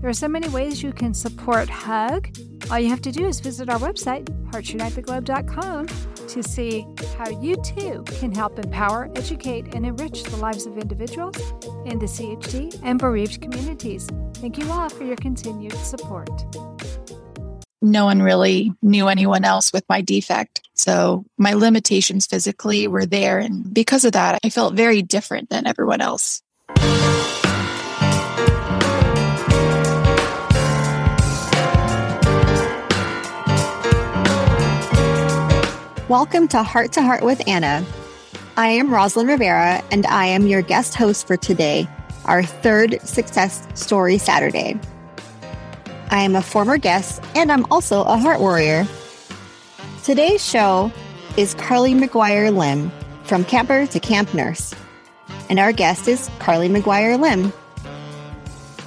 There 0.00 0.08
are 0.08 0.14
so 0.14 0.28
many 0.28 0.48
ways 0.48 0.82
you 0.82 0.94
can 0.94 1.12
support 1.12 1.68
HUG. 1.68 2.34
All 2.70 2.78
you 2.78 2.88
have 2.88 3.02
to 3.02 3.12
do 3.12 3.26
is 3.26 3.38
visit 3.40 3.68
our 3.68 3.78
website, 3.78 4.24
heartsunitetheglobe.com, 4.50 5.86
to 6.28 6.42
see 6.42 6.86
how 7.18 7.28
you 7.28 7.56
too 7.56 8.02
can 8.18 8.34
help 8.34 8.58
empower, 8.58 9.10
educate, 9.14 9.74
and 9.74 9.84
enrich 9.84 10.22
the 10.22 10.38
lives 10.38 10.64
of 10.64 10.78
individuals 10.78 11.36
in 11.84 11.98
the 11.98 12.06
CHD 12.06 12.80
and 12.82 12.98
bereaved 12.98 13.42
communities. 13.42 14.08
Thank 14.36 14.56
you 14.56 14.70
all 14.70 14.88
for 14.88 15.04
your 15.04 15.16
continued 15.16 15.74
support. 15.74 16.30
No 17.82 18.06
one 18.06 18.22
really 18.22 18.72
knew 18.80 19.08
anyone 19.08 19.44
else 19.44 19.70
with 19.70 19.84
my 19.86 20.00
defect. 20.00 20.62
So 20.72 21.26
my 21.36 21.52
limitations 21.52 22.26
physically 22.26 22.88
were 22.88 23.04
there. 23.04 23.38
And 23.38 23.74
because 23.74 24.06
of 24.06 24.12
that, 24.12 24.38
I 24.42 24.48
felt 24.48 24.72
very 24.72 25.02
different 25.02 25.50
than 25.50 25.66
everyone 25.66 26.00
else. 26.00 26.42
Welcome 36.10 36.48
to 36.48 36.64
Heart 36.64 36.90
to 36.94 37.02
Heart 37.02 37.22
with 37.22 37.40
Anna. 37.46 37.86
I 38.56 38.70
am 38.70 38.92
Rosalind 38.92 39.28
Rivera, 39.28 39.80
and 39.92 40.04
I 40.06 40.26
am 40.26 40.48
your 40.48 40.60
guest 40.60 40.96
host 40.96 41.24
for 41.24 41.36
today, 41.36 41.88
our 42.24 42.42
third 42.42 43.00
Success 43.02 43.64
Story 43.74 44.18
Saturday. 44.18 44.76
I 46.10 46.22
am 46.22 46.34
a 46.34 46.42
former 46.42 46.78
guest, 46.78 47.22
and 47.36 47.52
I'm 47.52 47.64
also 47.70 48.02
a 48.02 48.18
heart 48.18 48.40
warrior. 48.40 48.88
Today's 50.02 50.44
show 50.44 50.90
is 51.36 51.54
Carly 51.54 51.94
McGuire 51.94 52.52
Lim, 52.52 52.90
from 53.22 53.44
camper 53.44 53.86
to 53.86 54.00
camp 54.00 54.34
nurse. 54.34 54.74
And 55.48 55.60
our 55.60 55.70
guest 55.70 56.08
is 56.08 56.28
Carly 56.40 56.68
McGuire 56.68 57.20
Lim. 57.20 57.52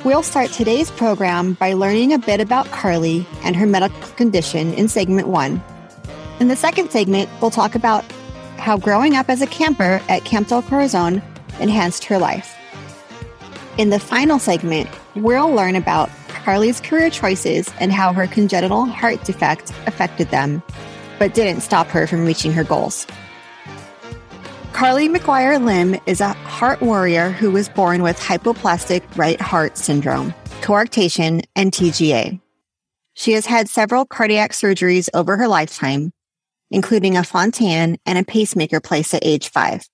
We'll 0.03 0.23
start 0.23 0.51
today's 0.51 0.91
program 0.91 1.53
by 1.53 1.71
learning 1.71 2.11
a 2.11 2.19
bit 2.19 2.41
about 2.41 2.67
Carly 2.71 3.25
and 3.43 3.55
her 3.55 3.65
medical 3.65 4.09
condition 4.17 4.73
in 4.73 4.89
segment 4.89 5.29
one. 5.29 5.63
In 6.43 6.49
the 6.49 6.57
second 6.57 6.91
segment, 6.91 7.29
we'll 7.39 7.51
talk 7.51 7.73
about 7.73 8.03
how 8.57 8.75
growing 8.75 9.15
up 9.15 9.29
as 9.29 9.41
a 9.41 9.47
camper 9.47 10.01
at 10.09 10.25
Camp 10.25 10.49
Del 10.49 10.61
Corazon 10.61 11.21
enhanced 11.61 12.03
her 12.03 12.17
life. 12.17 12.53
In 13.77 13.91
the 13.91 13.97
final 13.97 14.39
segment, 14.39 14.89
we'll 15.15 15.49
learn 15.49 15.77
about 15.77 16.09
Carly's 16.27 16.81
career 16.81 17.09
choices 17.09 17.71
and 17.79 17.93
how 17.93 18.11
her 18.11 18.27
congenital 18.27 18.83
heart 18.83 19.23
defect 19.23 19.71
affected 19.87 20.31
them, 20.31 20.61
but 21.17 21.33
didn't 21.33 21.61
stop 21.61 21.87
her 21.87 22.07
from 22.07 22.25
reaching 22.25 22.51
her 22.51 22.65
goals. 22.65 23.07
Carly 24.73 25.07
McGuire 25.07 25.63
Lim 25.63 25.97
is 26.05 26.19
a 26.19 26.33
heart 26.33 26.81
warrior 26.81 27.29
who 27.29 27.51
was 27.51 27.69
born 27.69 28.03
with 28.03 28.19
hypoplastic 28.19 29.01
right 29.15 29.39
heart 29.39 29.77
syndrome, 29.77 30.33
coarctation, 30.59 31.45
and 31.55 31.71
TGA. 31.71 32.37
She 33.13 33.31
has 33.31 33.45
had 33.45 33.69
several 33.69 34.05
cardiac 34.05 34.51
surgeries 34.51 35.07
over 35.13 35.37
her 35.37 35.47
lifetime, 35.47 36.11
including 36.73 37.15
a 37.15 37.23
Fontan 37.23 37.97
and 38.03 38.17
a 38.17 38.23
pacemaker 38.23 38.81
placed 38.81 39.13
at 39.13 39.23
age 39.23 39.49
five. 39.49 39.87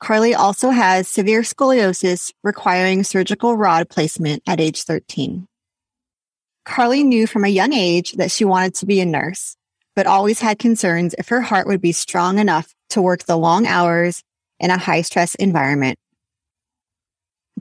Carly 0.00 0.34
also 0.34 0.70
has 0.70 1.06
severe 1.06 1.42
scoliosis 1.42 2.32
requiring 2.42 3.04
surgical 3.04 3.54
rod 3.54 3.90
placement 3.90 4.42
at 4.46 4.60
age 4.60 4.82
13. 4.82 5.46
Carly 6.64 7.04
knew 7.04 7.26
from 7.26 7.44
a 7.44 7.48
young 7.48 7.74
age 7.74 8.12
that 8.12 8.30
she 8.30 8.46
wanted 8.46 8.74
to 8.76 8.86
be 8.86 8.98
a 9.00 9.04
nurse, 9.04 9.58
but 9.94 10.06
always 10.06 10.40
had 10.40 10.58
concerns 10.58 11.14
if 11.18 11.28
her 11.28 11.42
heart 11.42 11.66
would 11.66 11.82
be 11.82 11.92
strong 11.92 12.38
enough 12.38 12.74
to 12.88 13.02
work 13.02 13.24
the 13.24 13.36
long 13.36 13.66
hours 13.66 14.22
in 14.58 14.70
a 14.70 14.78
high 14.78 15.02
stress 15.02 15.34
environment. 15.34 15.98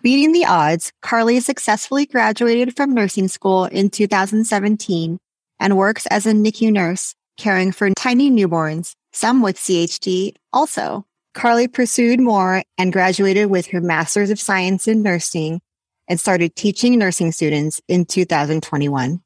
Beating 0.02 0.32
the 0.32 0.46
odds, 0.46 0.94
Carly 1.02 1.42
successfully 1.42 2.06
graduated 2.06 2.78
from 2.78 2.94
nursing 2.94 3.28
school 3.28 3.66
in 3.66 3.90
2017 3.90 5.20
and 5.60 5.78
works 5.78 6.06
as 6.06 6.26
a 6.26 6.32
NICU 6.32 6.72
nurse 6.72 7.16
caring 7.40 7.72
for 7.72 7.90
tiny 7.92 8.30
newborns, 8.30 8.94
some 9.12 9.42
with 9.42 9.58
CHD 9.58 10.36
also. 10.54 11.06
Carly 11.34 11.68
pursued 11.68 12.20
more 12.20 12.64
and 12.78 12.92
graduated 12.92 13.50
with 13.50 13.68
her 13.68 13.82
Master's 13.82 14.30
of 14.30 14.40
Science 14.40 14.88
in 14.88 15.02
Nursing 15.02 15.62
and 16.08 16.20
started 16.20 16.56
teaching 16.56 17.00
nursing 17.00 17.32
students 17.32 17.82
in 17.88 18.06
2021. 18.06 19.22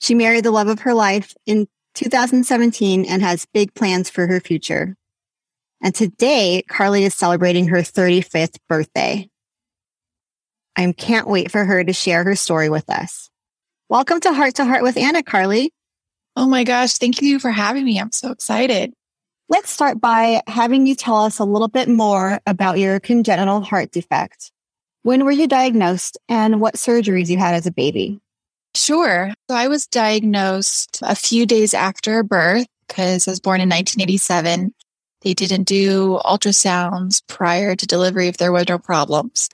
She 0.00 0.14
married 0.14 0.44
the 0.44 0.50
love 0.50 0.68
of 0.68 0.80
her 0.80 0.94
life 0.94 1.34
in 1.46 1.66
2017 1.94 3.04
and 3.04 3.22
has 3.22 3.46
big 3.52 3.74
plans 3.74 4.08
for 4.08 4.26
her 4.26 4.40
future. 4.40 4.96
And 5.82 5.94
today, 5.94 6.62
Carly 6.68 7.04
is 7.04 7.14
celebrating 7.14 7.68
her 7.68 7.78
35th 7.78 8.56
birthday. 8.68 9.28
I 10.76 10.90
can't 10.92 11.28
wait 11.28 11.50
for 11.50 11.64
her 11.64 11.84
to 11.84 11.92
share 11.92 12.24
her 12.24 12.36
story 12.36 12.68
with 12.68 12.88
us. 12.88 13.30
Welcome 13.88 14.20
to 14.20 14.32
Heart 14.32 14.54
to 14.54 14.64
Heart 14.64 14.82
with 14.82 14.96
Anna, 14.96 15.22
Carly. 15.22 15.72
Oh 16.36 16.46
my 16.46 16.64
gosh, 16.64 16.94
thank 16.94 17.22
you 17.22 17.38
for 17.38 17.50
having 17.50 17.84
me. 17.84 17.98
I'm 17.98 18.10
so 18.12 18.30
excited. 18.30 18.92
Let's 19.48 19.70
start 19.70 20.00
by 20.00 20.42
having 20.46 20.86
you 20.86 20.94
tell 20.94 21.18
us 21.18 21.38
a 21.38 21.44
little 21.44 21.68
bit 21.68 21.88
more 21.88 22.40
about 22.46 22.78
your 22.78 22.98
congenital 22.98 23.60
heart 23.60 23.92
defect. 23.92 24.50
When 25.02 25.24
were 25.24 25.30
you 25.30 25.46
diagnosed 25.46 26.18
and 26.28 26.60
what 26.60 26.74
surgeries 26.74 27.28
you 27.28 27.38
had 27.38 27.54
as 27.54 27.66
a 27.66 27.70
baby? 27.70 28.20
Sure. 28.74 29.32
So 29.48 29.56
I 29.56 29.68
was 29.68 29.86
diagnosed 29.86 30.98
a 31.02 31.14
few 31.14 31.46
days 31.46 31.74
after 31.74 32.22
birth 32.24 32.66
because 32.88 33.28
I 33.28 33.30
was 33.30 33.40
born 33.40 33.60
in 33.60 33.68
1987. 33.68 34.74
They 35.20 35.34
didn't 35.34 35.64
do 35.64 36.20
ultrasounds 36.24 37.22
prior 37.28 37.76
to 37.76 37.86
delivery 37.86 38.28
if 38.28 38.38
there 38.38 38.52
were 38.52 38.64
no 38.68 38.78
problems. 38.78 39.50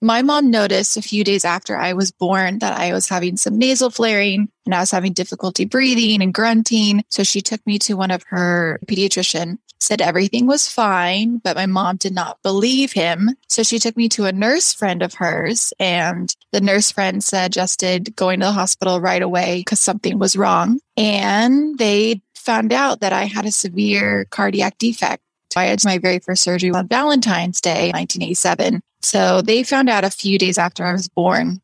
My 0.00 0.22
mom 0.22 0.50
noticed 0.50 0.96
a 0.96 1.02
few 1.02 1.24
days 1.24 1.44
after 1.44 1.76
I 1.76 1.92
was 1.92 2.12
born 2.12 2.60
that 2.60 2.78
I 2.78 2.92
was 2.92 3.08
having 3.08 3.36
some 3.36 3.58
nasal 3.58 3.90
flaring 3.90 4.48
and 4.64 4.74
I 4.74 4.80
was 4.80 4.92
having 4.92 5.12
difficulty 5.12 5.64
breathing 5.64 6.22
and 6.22 6.32
grunting. 6.32 7.02
So 7.10 7.24
she 7.24 7.40
took 7.40 7.66
me 7.66 7.78
to 7.80 7.94
one 7.94 8.12
of 8.12 8.22
her 8.28 8.78
pediatrician, 8.86 9.58
said 9.80 10.00
everything 10.00 10.46
was 10.46 10.68
fine, 10.68 11.38
but 11.38 11.56
my 11.56 11.66
mom 11.66 11.96
did 11.96 12.14
not 12.14 12.40
believe 12.44 12.92
him. 12.92 13.30
So 13.48 13.64
she 13.64 13.80
took 13.80 13.96
me 13.96 14.08
to 14.10 14.26
a 14.26 14.32
nurse 14.32 14.72
friend 14.72 15.02
of 15.02 15.14
hers 15.14 15.72
and 15.80 16.32
the 16.52 16.60
nurse 16.60 16.92
friend 16.92 17.22
suggested 17.22 18.14
going 18.14 18.38
to 18.40 18.46
the 18.46 18.52
hospital 18.52 19.00
right 19.00 19.22
away 19.22 19.60
because 19.60 19.80
something 19.80 20.18
was 20.20 20.36
wrong. 20.36 20.78
And 20.96 21.76
they 21.76 22.22
found 22.36 22.72
out 22.72 23.00
that 23.00 23.12
I 23.12 23.24
had 23.24 23.46
a 23.46 23.52
severe 23.52 24.26
cardiac 24.30 24.78
defect. 24.78 25.22
I 25.58 25.66
had 25.66 25.84
my 25.84 25.98
very 25.98 26.18
first 26.18 26.42
surgery 26.42 26.70
on 26.70 26.88
Valentine's 26.88 27.60
Day, 27.60 27.90
1987. 27.92 28.80
So 29.02 29.42
they 29.42 29.62
found 29.62 29.88
out 29.88 30.04
a 30.04 30.10
few 30.10 30.38
days 30.38 30.58
after 30.58 30.84
I 30.84 30.92
was 30.92 31.08
born 31.08 31.60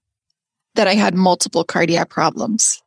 that 0.75 0.89
I 0.89 0.95
had 0.95 1.15
multiple 1.15 1.65
cardiac 1.65 2.09
problems. 2.09 2.83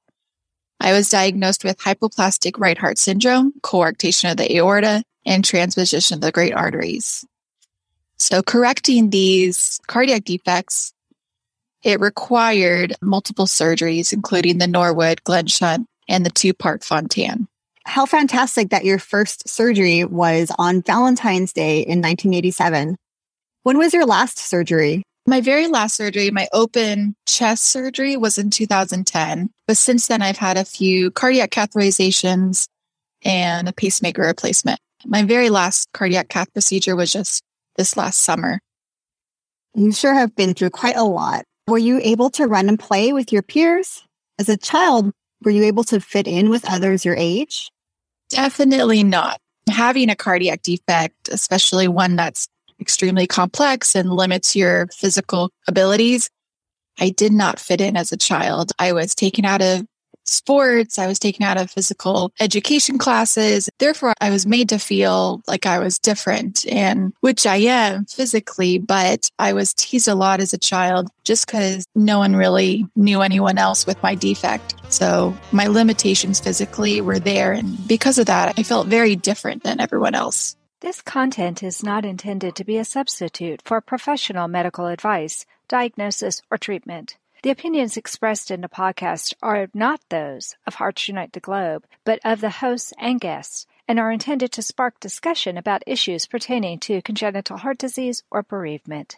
I 0.79 0.94
was 0.94 1.09
diagnosed 1.09 1.63
with 1.63 1.79
hypoplastic 1.79 2.59
right 2.59 2.78
heart 2.78 2.97
syndrome, 2.97 3.53
coarctation 3.62 4.31
of 4.31 4.38
the 4.38 4.56
aorta, 4.57 5.03
and 5.25 5.44
transposition 5.44 6.16
of 6.16 6.22
the 6.22 6.31
great 6.31 6.53
arteries. 6.53 7.25
So 8.17 8.41
correcting 8.41 9.09
these 9.09 9.79
cardiac 9.88 10.23
defects, 10.23 10.94
it 11.84 12.00
required 12.00 12.96
multiple 13.01 13.46
surgeries, 13.46 14.13
including 14.13 14.57
the 14.57 14.67
Norwood, 14.67 15.23
Glenn 15.23 15.47
Shunt, 15.47 15.87
and 16.08 16.26
the 16.26 16.32
two-part 16.32 16.84
Fontan. 16.84 17.47
How 17.87 18.05
fantastic 18.05 18.69
that 18.72 18.84
your 18.84 18.99
first 18.99 19.47
surgery 19.47 20.03
was 20.03 20.51
on 20.59 20.81
Valentine's 20.81 21.53
Day 21.53 21.79
in 21.79 21.99
1987. 21.99 22.97
When 23.63 23.78
was 23.78 23.93
your 23.93 24.05
last 24.05 24.37
surgery? 24.37 25.03
My 25.25 25.39
very 25.39 25.67
last 25.67 25.95
surgery, 25.95 26.29
my 26.29 26.49
open 26.51 27.16
chest 27.28 27.63
surgery 27.63 28.17
was 28.17 28.37
in 28.37 28.49
2010. 28.49 29.49
But 29.67 29.78
since 29.78 30.07
then, 30.07 30.22
I've 30.22 30.37
had 30.37 30.57
a 30.57 30.66
few 30.66 31.11
cardiac 31.11 31.49
catheterizations 31.49 32.67
and 33.23 33.69
a 33.69 33.73
pacemaker 33.73 34.23
replacement. 34.23 34.81
My 35.05 35.23
very 35.23 35.49
last 35.49 35.87
cardiac 35.93 36.28
cath 36.28 36.51
procedure 36.51 36.95
was 36.95 37.11
just 37.11 37.41
this 37.78 37.95
last 37.95 38.22
summer. 38.22 38.59
You 39.75 39.93
sure 39.93 40.13
have 40.13 40.35
been 40.35 40.53
through 40.53 40.72
quite 40.72 40.97
a 40.97 41.03
lot. 41.03 41.45
Were 41.67 41.78
you 41.78 42.01
able 42.03 42.31
to 42.31 42.47
run 42.47 42.67
and 42.67 42.78
play 42.78 43.13
with 43.13 43.31
your 43.31 43.43
peers? 43.43 44.03
As 44.37 44.49
a 44.49 44.57
child, 44.57 45.13
were 45.41 45.51
you 45.51 45.63
able 45.63 45.85
to 45.85 46.01
fit 46.01 46.28
in 46.28 46.49
with 46.49 46.69
others 46.69 47.05
your 47.05 47.16
age? 47.16 47.69
Definitely 48.29 49.03
not. 49.03 49.40
Having 49.70 50.09
a 50.09 50.16
cardiac 50.16 50.62
defect, 50.62 51.29
especially 51.29 51.88
one 51.88 52.16
that's 52.16 52.47
extremely 52.79 53.28
complex 53.28 53.96
and 53.96 54.12
limits 54.12 54.56
your 54.56 54.88
physical 54.88 55.50
abilities, 55.68 56.29
I 57.00 57.09
did 57.09 57.32
not 57.32 57.59
fit 57.59 57.82
in 57.82 57.96
as 57.96 58.12
a 58.12 58.18
child. 58.18 58.72
I 58.79 58.94
was 58.94 59.14
taken 59.14 59.46
out 59.46 59.62
of 59.62 59.85
sports. 60.29 61.00
I 61.00 61.08
was 61.08 61.20
taken 61.20 61.44
out 61.44 61.58
of 61.58 61.72
physical 61.72 62.32
education 62.40 62.97
classes. 62.97 63.70
Therefore, 63.79 64.14
I 64.20 64.30
was 64.30 64.46
made 64.46 64.70
to 64.70 64.80
feel 64.80 65.41
like 65.47 65.66
I 65.66 65.80
was 65.80 66.00
different 66.00 66.66
and 66.68 67.14
which 67.22 67.46
I 67.46 67.58
am 67.58 68.06
physically, 68.06 68.78
but 68.78 69.30
I 69.40 69.53
was 69.53 69.73
teased 69.73 70.08
a 70.08 70.16
lot 70.16 70.40
as 70.40 70.53
a 70.53 70.58
child 70.58 71.09
just 71.23 71.46
because 71.46 71.85
no 71.96 72.20
one 72.20 72.35
really 72.35 72.85
knew 72.96 73.22
anyone 73.22 73.58
else 73.58 73.85
with 73.85 74.02
my 74.03 74.16
defect. 74.16 74.76
So 74.89 75.35
my 75.51 75.67
limitations 75.67 76.39
physically 76.39 77.01
were 77.01 77.19
there. 77.19 77.51
And 77.51 77.87
because 77.87 78.17
of 78.17 78.28
that, 78.28 78.55
I 78.57 78.63
felt 78.63 78.87
very 78.87 79.16
different 79.16 79.63
than 79.63 79.79
everyone 79.79 80.16
else. 80.16 80.55
This 80.79 81.01
content 81.01 81.63
is 81.63 81.84
not 81.84 82.05
intended 82.05 82.55
to 82.55 82.63
be 82.63 82.78
a 82.78 82.85
substitute 82.85 83.61
for 83.66 83.81
professional 83.81 84.47
medical 84.47 84.85
advice, 84.85 85.45
diagnosis, 85.67 86.41
or 86.51 86.57
treatment. 86.57 87.17
The 87.43 87.49
opinions 87.49 87.97
expressed 87.97 88.51
in 88.51 88.61
the 88.61 88.69
podcast 88.69 89.34
are 89.41 89.67
not 89.73 90.01
those 90.09 90.55
of 90.66 90.75
Hearts 90.75 91.07
Unite 91.07 91.34
the 91.34 91.39
Globe, 91.39 91.85
but 92.03 92.19
of 92.23 92.41
the 92.41 92.49
hosts 92.49 92.93
and 92.99 93.19
guests, 93.19 93.66
and 93.87 93.99
are 93.99 94.11
intended 94.11 94.51
to 94.53 94.61
spark 94.61 94.99
discussion 94.99 95.57
about 95.57 95.84
issues 95.87 96.28
pertaining 96.28 96.79
to 96.79 97.01
congenital 97.01 97.57
heart 97.57 97.78
disease 97.78 98.23
or 98.29 98.43
bereavement. 98.43 99.17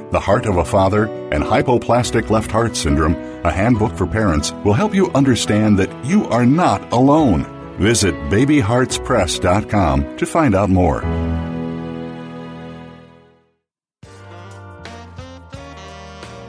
The 0.11 0.19
Heart 0.19 0.45
of 0.45 0.57
a 0.57 0.65
Father, 0.65 1.05
and 1.31 1.41
Hypoplastic 1.41 2.29
Left 2.29 2.51
Heart 2.51 2.75
Syndrome, 2.75 3.15
a 3.45 3.51
handbook 3.51 3.95
for 3.95 4.05
parents, 4.05 4.51
will 4.65 4.73
help 4.73 4.93
you 4.93 5.09
understand 5.11 5.79
that 5.79 6.05
you 6.05 6.25
are 6.25 6.45
not 6.45 6.91
alone. 6.91 7.45
Visit 7.79 8.13
babyheartspress.com 8.29 10.17
to 10.17 10.25
find 10.25 10.53
out 10.53 10.69
more. 10.69 11.01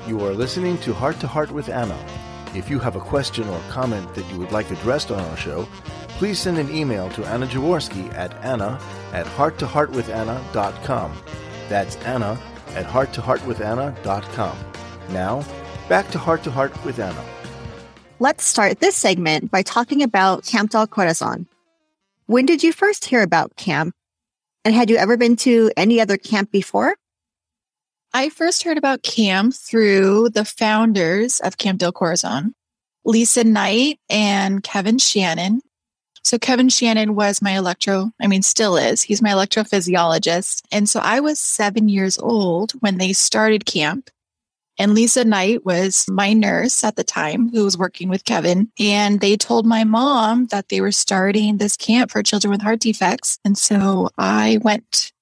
You 0.08 0.20
are 0.26 0.34
listening 0.34 0.76
to 0.78 0.92
Heart 0.92 1.20
to 1.20 1.28
Heart 1.28 1.52
with 1.52 1.68
Anna. 1.68 1.96
If 2.56 2.68
you 2.68 2.80
have 2.80 2.96
a 2.96 3.00
question 3.00 3.48
or 3.48 3.60
comment 3.70 4.12
that 4.16 4.28
you 4.32 4.40
would 4.40 4.50
like 4.50 4.72
addressed 4.72 5.12
on 5.12 5.20
our 5.20 5.36
show, 5.36 5.68
please 6.18 6.40
send 6.40 6.58
an 6.58 6.68
email 6.74 7.08
to 7.10 7.24
Anna 7.26 7.46
Jaworski 7.46 8.12
at 8.14 8.34
anna 8.42 8.80
at 9.12 9.26
hearttoheartwithanna.com. 9.26 11.22
That's 11.68 11.96
Anna 11.98 12.36
at 12.74 12.86
hearttoheartwithanna.com. 12.86 14.58
Now, 15.10 15.44
back 15.88 16.10
to 16.10 16.18
Heart 16.18 16.44
to 16.44 16.50
Heart 16.50 16.84
with 16.84 16.98
Anna. 16.98 17.24
Let's 18.18 18.44
start 18.44 18.80
this 18.80 18.96
segment 18.96 19.50
by 19.50 19.62
talking 19.62 20.02
about 20.02 20.46
Camp 20.46 20.70
del 20.70 20.86
Corazon. 20.86 21.46
When 22.26 22.46
did 22.46 22.62
you 22.62 22.72
first 22.72 23.04
hear 23.04 23.22
about 23.22 23.56
camp? 23.56 23.94
And 24.64 24.74
had 24.74 24.90
you 24.90 24.96
ever 24.96 25.16
been 25.16 25.36
to 25.36 25.70
any 25.76 26.00
other 26.00 26.16
camp 26.16 26.52
before? 26.52 26.94
I 28.14 28.28
first 28.28 28.62
heard 28.62 28.76
about 28.78 29.02
camp 29.02 29.54
through 29.54 30.28
the 30.30 30.44
founders 30.44 31.40
of 31.40 31.56
Camp 31.56 31.78
Del 31.78 31.92
Corazon, 31.92 32.54
Lisa 33.06 33.42
Knight 33.42 33.98
and 34.10 34.62
Kevin 34.62 34.98
Shannon. 34.98 35.62
So 36.24 36.38
Kevin 36.38 36.68
Shannon 36.68 37.14
was 37.14 37.42
my 37.42 37.56
electro, 37.56 38.12
I 38.20 38.26
mean, 38.26 38.42
still 38.42 38.76
is. 38.76 39.02
He's 39.02 39.22
my 39.22 39.30
electrophysiologist. 39.30 40.62
And 40.70 40.88
so 40.88 41.00
I 41.00 41.20
was 41.20 41.38
seven 41.38 41.88
years 41.88 42.18
old 42.18 42.72
when 42.80 42.98
they 42.98 43.12
started 43.12 43.66
camp. 43.66 44.08
And 44.78 44.94
Lisa 44.94 45.24
Knight 45.24 45.66
was 45.66 46.06
my 46.08 46.32
nurse 46.32 46.82
at 46.82 46.96
the 46.96 47.04
time 47.04 47.50
who 47.50 47.64
was 47.64 47.76
working 47.76 48.08
with 48.08 48.24
Kevin. 48.24 48.70
And 48.78 49.20
they 49.20 49.36
told 49.36 49.66
my 49.66 49.84
mom 49.84 50.46
that 50.46 50.68
they 50.68 50.80
were 50.80 50.92
starting 50.92 51.58
this 51.58 51.76
camp 51.76 52.10
for 52.10 52.22
children 52.22 52.50
with 52.50 52.62
heart 52.62 52.80
defects. 52.80 53.38
And 53.44 53.58
so 53.58 54.08
I 54.16 54.58
went 54.62 55.12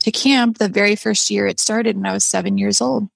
to 0.00 0.10
camp 0.10 0.58
the 0.58 0.68
very 0.68 0.96
first 0.96 1.30
year 1.30 1.46
it 1.46 1.60
started 1.60 1.96
and 1.96 2.06
I 2.06 2.12
was 2.12 2.24
seven 2.24 2.58
years 2.58 2.80
old. 2.80 3.08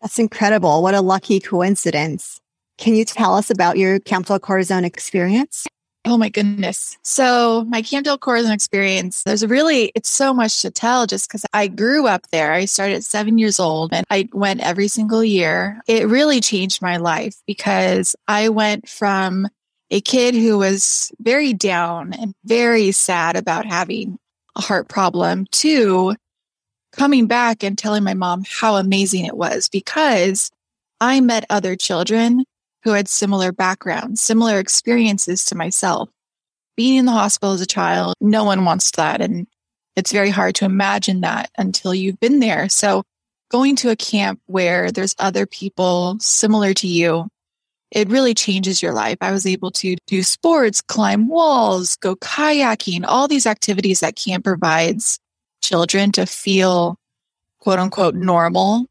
That's 0.00 0.18
incredible. 0.18 0.82
What 0.82 0.94
a 0.94 1.00
lucky 1.00 1.40
coincidence. 1.40 2.40
Can 2.78 2.94
you 2.94 3.04
tell 3.04 3.34
us 3.34 3.50
about 3.50 3.78
your 3.78 3.98
Camp 3.98 4.26
del 4.26 4.84
experience? 4.84 5.66
Oh 6.06 6.16
my 6.16 6.28
goodness. 6.28 6.96
So 7.02 7.64
my 7.68 7.82
Camp 7.82 8.04
del 8.04 8.16
Corazon 8.16 8.52
experience, 8.52 9.24
there's 9.24 9.44
really, 9.44 9.90
it's 9.96 10.08
so 10.08 10.32
much 10.32 10.62
to 10.62 10.70
tell 10.70 11.04
just 11.04 11.28
because 11.28 11.44
I 11.52 11.66
grew 11.66 12.06
up 12.06 12.28
there. 12.30 12.52
I 12.52 12.66
started 12.66 12.94
at 12.94 13.04
seven 13.04 13.38
years 13.38 13.58
old 13.58 13.92
and 13.92 14.06
I 14.08 14.28
went 14.32 14.60
every 14.60 14.86
single 14.86 15.24
year. 15.24 15.80
It 15.88 16.06
really 16.06 16.40
changed 16.40 16.80
my 16.80 16.98
life 16.98 17.34
because 17.44 18.14
I 18.28 18.50
went 18.50 18.88
from 18.88 19.48
a 19.90 20.00
kid 20.00 20.36
who 20.36 20.58
was 20.58 21.10
very 21.18 21.52
down 21.52 22.12
and 22.12 22.34
very 22.44 22.92
sad 22.92 23.36
about 23.36 23.66
having 23.66 24.16
a 24.54 24.60
heart 24.60 24.88
problem 24.88 25.46
to 25.52 26.14
coming 26.92 27.26
back 27.26 27.64
and 27.64 27.76
telling 27.76 28.04
my 28.04 28.14
mom 28.14 28.44
how 28.48 28.76
amazing 28.76 29.24
it 29.24 29.36
was 29.36 29.68
because 29.68 30.52
I 31.00 31.20
met 31.20 31.46
other 31.50 31.74
children 31.74 32.44
who 32.86 32.94
had 32.94 33.08
similar 33.08 33.52
backgrounds, 33.52 34.20
similar 34.20 34.58
experiences 34.58 35.44
to 35.46 35.56
myself. 35.56 36.08
Being 36.76 36.96
in 36.96 37.04
the 37.04 37.12
hospital 37.12 37.52
as 37.52 37.60
a 37.60 37.66
child, 37.66 38.14
no 38.20 38.44
one 38.44 38.64
wants 38.64 38.92
that. 38.92 39.20
And 39.20 39.46
it's 39.96 40.12
very 40.12 40.30
hard 40.30 40.54
to 40.56 40.64
imagine 40.64 41.22
that 41.22 41.50
until 41.58 41.92
you've 41.92 42.20
been 42.20 42.38
there. 42.38 42.68
So 42.68 43.02
going 43.50 43.74
to 43.76 43.90
a 43.90 43.96
camp 43.96 44.40
where 44.46 44.92
there's 44.92 45.16
other 45.18 45.46
people 45.46 46.16
similar 46.20 46.72
to 46.74 46.86
you 46.86 47.28
it 47.90 48.08
really 48.08 48.34
changes 48.34 48.82
your 48.82 48.92
life. 48.92 49.18
I 49.20 49.30
was 49.30 49.46
able 49.46 49.70
to 49.72 49.96
do 50.06 50.22
sports, 50.22 50.82
climb 50.82 51.28
walls, 51.28 51.96
go 51.96 52.16
kayaking, 52.16 53.04
all 53.06 53.28
these 53.28 53.46
activities 53.46 54.00
that 54.00 54.16
camp 54.16 54.44
provides 54.44 55.18
children 55.62 56.12
to 56.12 56.26
feel 56.26 56.96
quote 57.60 57.78
unquote 57.78 58.14
normal. 58.14 58.86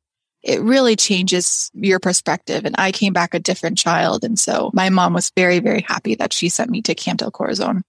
It 0.45 0.61
really 0.61 0.95
changes 0.95 1.71
your 1.73 1.99
perspective. 1.99 2.65
And 2.65 2.75
I 2.77 2.91
came 2.91 3.13
back 3.13 3.33
a 3.33 3.39
different 3.39 3.79
child. 3.79 4.23
And 4.23 4.37
so 4.37 4.69
my 4.73 4.89
mom 4.89 5.13
was 5.13 5.31
very, 5.35 5.59
very 5.59 5.81
happy 5.81 6.13
that 6.15 6.33
she 6.33 6.49
sent 6.49 6.69
me 6.69 6.83
to 6.83 6.93
Camp 6.93 7.19
del 7.19 7.31
Corazon. 7.31 7.81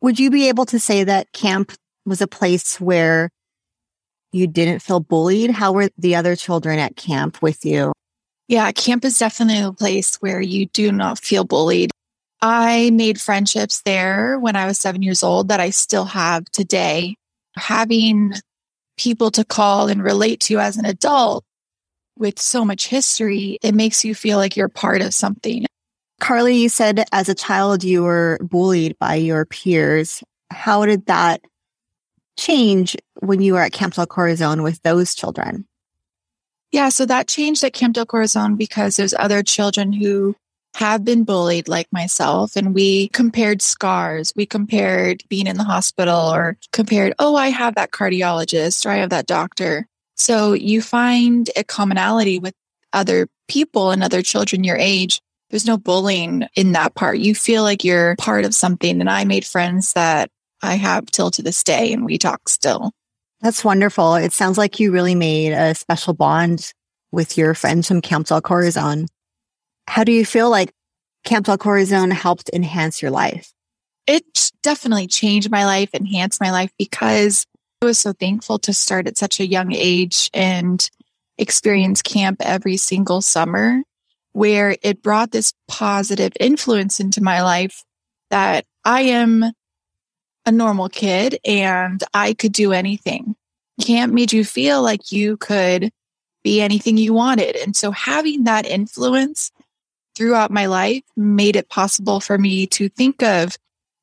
Would 0.00 0.18
you 0.18 0.30
be 0.30 0.48
able 0.48 0.64
to 0.66 0.80
say 0.80 1.04
that 1.04 1.30
camp 1.32 1.72
was 2.06 2.22
a 2.22 2.26
place 2.26 2.80
where 2.80 3.28
you 4.32 4.46
didn't 4.46 4.80
feel 4.80 5.00
bullied? 5.00 5.50
How 5.50 5.72
were 5.72 5.90
the 5.98 6.16
other 6.16 6.36
children 6.36 6.78
at 6.78 6.96
camp 6.96 7.42
with 7.42 7.66
you? 7.66 7.92
Yeah, 8.48 8.72
camp 8.72 9.04
is 9.04 9.18
definitely 9.18 9.62
a 9.62 9.72
place 9.72 10.16
where 10.16 10.40
you 10.40 10.66
do 10.66 10.90
not 10.92 11.18
feel 11.18 11.44
bullied. 11.44 11.90
I 12.40 12.88
made 12.90 13.20
friendships 13.20 13.82
there 13.82 14.38
when 14.38 14.56
I 14.56 14.64
was 14.64 14.78
seven 14.78 15.02
years 15.02 15.22
old 15.22 15.48
that 15.48 15.60
I 15.60 15.68
still 15.68 16.06
have 16.06 16.46
today. 16.46 17.16
Having 17.56 18.32
people 18.96 19.30
to 19.32 19.44
call 19.44 19.88
and 19.88 20.02
relate 20.02 20.40
to 20.40 20.58
as 20.58 20.78
an 20.78 20.86
adult 20.86 21.44
with 22.20 22.38
so 22.38 22.64
much 22.64 22.86
history, 22.86 23.58
it 23.62 23.74
makes 23.74 24.04
you 24.04 24.14
feel 24.14 24.38
like 24.38 24.56
you're 24.56 24.68
part 24.68 25.02
of 25.02 25.14
something. 25.14 25.66
Carly, 26.20 26.56
you 26.56 26.68
said 26.68 27.04
as 27.12 27.28
a 27.28 27.34
child 27.34 27.82
you 27.82 28.02
were 28.02 28.38
bullied 28.42 28.98
by 28.98 29.14
your 29.14 29.46
peers. 29.46 30.22
How 30.50 30.84
did 30.84 31.06
that 31.06 31.40
change 32.38 32.96
when 33.20 33.40
you 33.40 33.54
were 33.54 33.62
at 33.62 33.72
Camp 33.72 33.94
Del 33.94 34.06
Corazon 34.06 34.62
with 34.62 34.82
those 34.82 35.14
children? 35.14 35.66
Yeah, 36.72 36.88
so 36.90 37.04
that 37.06 37.26
changed 37.26 37.64
at 37.64 37.72
Camp 37.72 37.94
del 37.94 38.06
Corazon 38.06 38.56
because 38.56 38.96
there's 38.96 39.14
other 39.14 39.42
children 39.42 39.92
who 39.92 40.36
have 40.76 41.04
been 41.04 41.24
bullied 41.24 41.66
like 41.66 41.88
myself 41.92 42.54
and 42.54 42.74
we 42.74 43.08
compared 43.08 43.60
scars. 43.60 44.32
We 44.36 44.46
compared 44.46 45.24
being 45.28 45.48
in 45.48 45.56
the 45.56 45.64
hospital 45.64 46.32
or 46.32 46.56
compared, 46.72 47.12
oh, 47.18 47.34
I 47.34 47.48
have 47.48 47.74
that 47.74 47.90
cardiologist 47.90 48.86
or 48.86 48.90
I 48.90 48.96
have 48.96 49.10
that 49.10 49.26
doctor. 49.26 49.88
So 50.20 50.52
you 50.52 50.82
find 50.82 51.48
a 51.56 51.64
commonality 51.64 52.38
with 52.38 52.52
other 52.92 53.26
people 53.48 53.90
and 53.90 54.04
other 54.04 54.20
children 54.20 54.64
your 54.64 54.76
age. 54.76 55.22
There's 55.48 55.64
no 55.64 55.78
bullying 55.78 56.46
in 56.54 56.72
that 56.72 56.94
part. 56.94 57.18
You 57.18 57.34
feel 57.34 57.62
like 57.62 57.84
you're 57.84 58.16
part 58.16 58.44
of 58.44 58.54
something. 58.54 59.00
And 59.00 59.08
I 59.08 59.24
made 59.24 59.46
friends 59.46 59.94
that 59.94 60.30
I 60.62 60.74
have 60.74 61.06
till 61.06 61.30
to 61.30 61.42
this 61.42 61.64
day 61.64 61.90
and 61.94 62.04
we 62.04 62.18
talk 62.18 62.50
still. 62.50 62.92
That's 63.40 63.64
wonderful. 63.64 64.16
It 64.16 64.34
sounds 64.34 64.58
like 64.58 64.78
you 64.78 64.92
really 64.92 65.14
made 65.14 65.52
a 65.52 65.74
special 65.74 66.12
bond 66.12 66.74
with 67.10 67.38
your 67.38 67.54
friends 67.54 67.88
from 67.88 68.02
Camp 68.02 68.26
Del 68.26 68.42
Corazon. 68.42 69.06
How 69.88 70.04
do 70.04 70.12
you 70.12 70.26
feel 70.26 70.50
like 70.50 70.70
Camp 71.24 71.46
Del 71.46 71.56
Corazon 71.56 72.10
helped 72.10 72.50
enhance 72.52 73.00
your 73.00 73.10
life? 73.10 73.54
It 74.06 74.52
definitely 74.62 75.06
changed 75.06 75.50
my 75.50 75.64
life, 75.64 75.94
enhanced 75.94 76.42
my 76.42 76.50
life 76.50 76.72
because 76.78 77.46
I 77.82 77.86
was 77.86 77.98
so 77.98 78.12
thankful 78.12 78.58
to 78.60 78.74
start 78.74 79.06
at 79.06 79.16
such 79.16 79.40
a 79.40 79.46
young 79.46 79.72
age 79.72 80.28
and 80.34 80.86
experience 81.38 82.02
camp 82.02 82.42
every 82.44 82.76
single 82.76 83.22
summer 83.22 83.82
where 84.32 84.76
it 84.82 85.02
brought 85.02 85.30
this 85.30 85.54
positive 85.66 86.32
influence 86.38 87.00
into 87.00 87.22
my 87.22 87.42
life 87.42 87.82
that 88.28 88.66
I 88.84 89.02
am 89.02 89.44
a 90.44 90.52
normal 90.52 90.90
kid 90.90 91.38
and 91.42 92.04
I 92.12 92.34
could 92.34 92.52
do 92.52 92.72
anything. 92.72 93.34
Camp 93.80 94.12
made 94.12 94.34
you 94.34 94.44
feel 94.44 94.82
like 94.82 95.10
you 95.10 95.38
could 95.38 95.90
be 96.44 96.60
anything 96.60 96.98
you 96.98 97.14
wanted. 97.14 97.56
And 97.56 97.74
so 97.74 97.92
having 97.92 98.44
that 98.44 98.66
influence 98.66 99.52
throughout 100.14 100.50
my 100.50 100.66
life 100.66 101.02
made 101.16 101.56
it 101.56 101.70
possible 101.70 102.20
for 102.20 102.36
me 102.36 102.66
to 102.66 102.90
think 102.90 103.22
of 103.22 103.56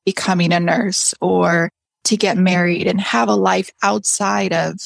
becoming 0.04 0.52
a 0.52 0.60
nurse 0.60 1.14
or 1.22 1.70
to 2.08 2.18
get 2.18 2.38
married 2.38 2.88
and 2.88 3.00
have 3.00 3.30
a 3.30 3.36
life 3.36 3.72
outside 3.84 4.54
of 4.54 4.80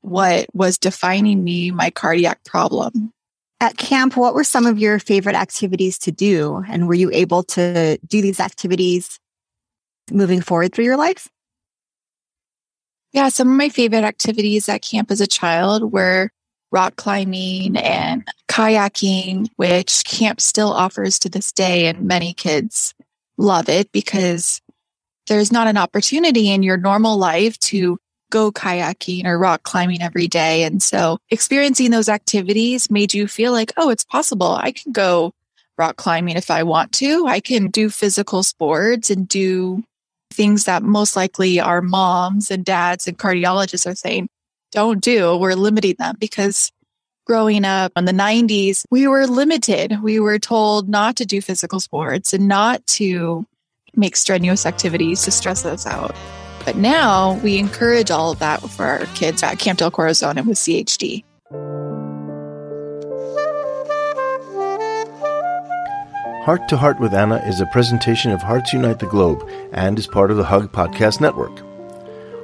what 0.00 0.46
was 0.52 0.76
defining 0.78 1.42
me, 1.42 1.70
my 1.70 1.90
cardiac 1.90 2.44
problem. 2.44 3.12
At 3.60 3.78
camp, 3.78 4.16
what 4.16 4.34
were 4.34 4.44
some 4.44 4.66
of 4.66 4.78
your 4.78 4.98
favorite 4.98 5.36
activities 5.36 5.98
to 6.00 6.12
do? 6.12 6.62
And 6.68 6.86
were 6.86 6.94
you 6.94 7.10
able 7.12 7.42
to 7.44 7.98
do 8.06 8.20
these 8.20 8.40
activities 8.40 9.18
moving 10.10 10.42
forward 10.42 10.74
through 10.74 10.84
your 10.84 10.98
life? 10.98 11.28
Yeah, 13.12 13.28
some 13.28 13.48
of 13.48 13.56
my 13.56 13.68
favorite 13.68 14.04
activities 14.04 14.68
at 14.68 14.82
camp 14.82 15.10
as 15.10 15.20
a 15.20 15.26
child 15.26 15.92
were 15.92 16.30
rock 16.72 16.96
climbing 16.96 17.76
and 17.76 18.26
kayaking, 18.48 19.48
which 19.56 20.04
camp 20.04 20.40
still 20.40 20.72
offers 20.72 21.18
to 21.20 21.28
this 21.28 21.52
day. 21.52 21.86
And 21.86 22.02
many 22.02 22.34
kids 22.34 22.92
love 23.38 23.68
it 23.68 23.92
because 23.92 24.60
there's 25.26 25.52
not 25.52 25.68
an 25.68 25.76
opportunity 25.76 26.50
in 26.50 26.62
your 26.62 26.76
normal 26.76 27.16
life 27.16 27.58
to 27.60 27.98
go 28.30 28.50
kayaking 28.50 29.26
or 29.26 29.38
rock 29.38 29.62
climbing 29.62 30.02
every 30.02 30.26
day. 30.26 30.64
And 30.64 30.82
so 30.82 31.18
experiencing 31.30 31.90
those 31.90 32.08
activities 32.08 32.90
made 32.90 33.14
you 33.14 33.28
feel 33.28 33.52
like, 33.52 33.72
oh, 33.76 33.90
it's 33.90 34.04
possible. 34.04 34.52
I 34.52 34.72
can 34.72 34.92
go 34.92 35.32
rock 35.78 35.96
climbing 35.96 36.36
if 36.36 36.50
I 36.50 36.62
want 36.62 36.92
to. 36.94 37.26
I 37.26 37.40
can 37.40 37.68
do 37.68 37.90
physical 37.90 38.42
sports 38.42 39.10
and 39.10 39.28
do 39.28 39.84
things 40.32 40.64
that 40.64 40.82
most 40.82 41.16
likely 41.16 41.60
our 41.60 41.80
moms 41.80 42.50
and 42.50 42.64
dads 42.64 43.06
and 43.06 43.18
cardiologists 43.18 43.90
are 43.90 43.94
saying, 43.94 44.28
don't 44.72 45.00
do. 45.00 45.36
We're 45.36 45.54
limiting 45.54 45.94
them 45.98 46.16
because 46.18 46.72
growing 47.26 47.64
up 47.64 47.92
in 47.96 48.04
the 48.04 48.12
90s, 48.12 48.84
we 48.90 49.06
were 49.06 49.26
limited. 49.26 50.02
We 50.02 50.18
were 50.20 50.38
told 50.38 50.88
not 50.88 51.16
to 51.16 51.24
do 51.24 51.40
physical 51.40 51.80
sports 51.80 52.32
and 52.32 52.48
not 52.48 52.84
to 52.88 53.46
make 53.96 54.16
strenuous 54.16 54.66
activities 54.66 55.22
to 55.22 55.30
stress 55.30 55.64
us 55.64 55.86
out. 55.86 56.14
But 56.64 56.76
now 56.76 57.34
we 57.42 57.58
encourage 57.58 58.10
all 58.10 58.32
of 58.32 58.38
that 58.38 58.60
for 58.70 58.84
our 58.84 59.06
kids 59.14 59.42
at 59.42 59.58
Camp 59.58 59.78
Del 59.78 59.90
Corazon 59.90 60.38
and 60.38 60.46
with 60.46 60.58
CHD. 60.58 61.24
Heart 66.44 66.68
to 66.68 66.76
Heart 66.76 67.00
with 67.00 67.14
Anna 67.14 67.36
is 67.46 67.60
a 67.60 67.66
presentation 67.66 68.30
of 68.30 68.42
Hearts 68.42 68.72
Unite 68.74 68.98
the 68.98 69.06
Globe 69.06 69.48
and 69.72 69.98
is 69.98 70.06
part 70.06 70.30
of 70.30 70.36
the 70.36 70.44
Hug 70.44 70.70
Podcast 70.72 71.18
Network. 71.18 71.62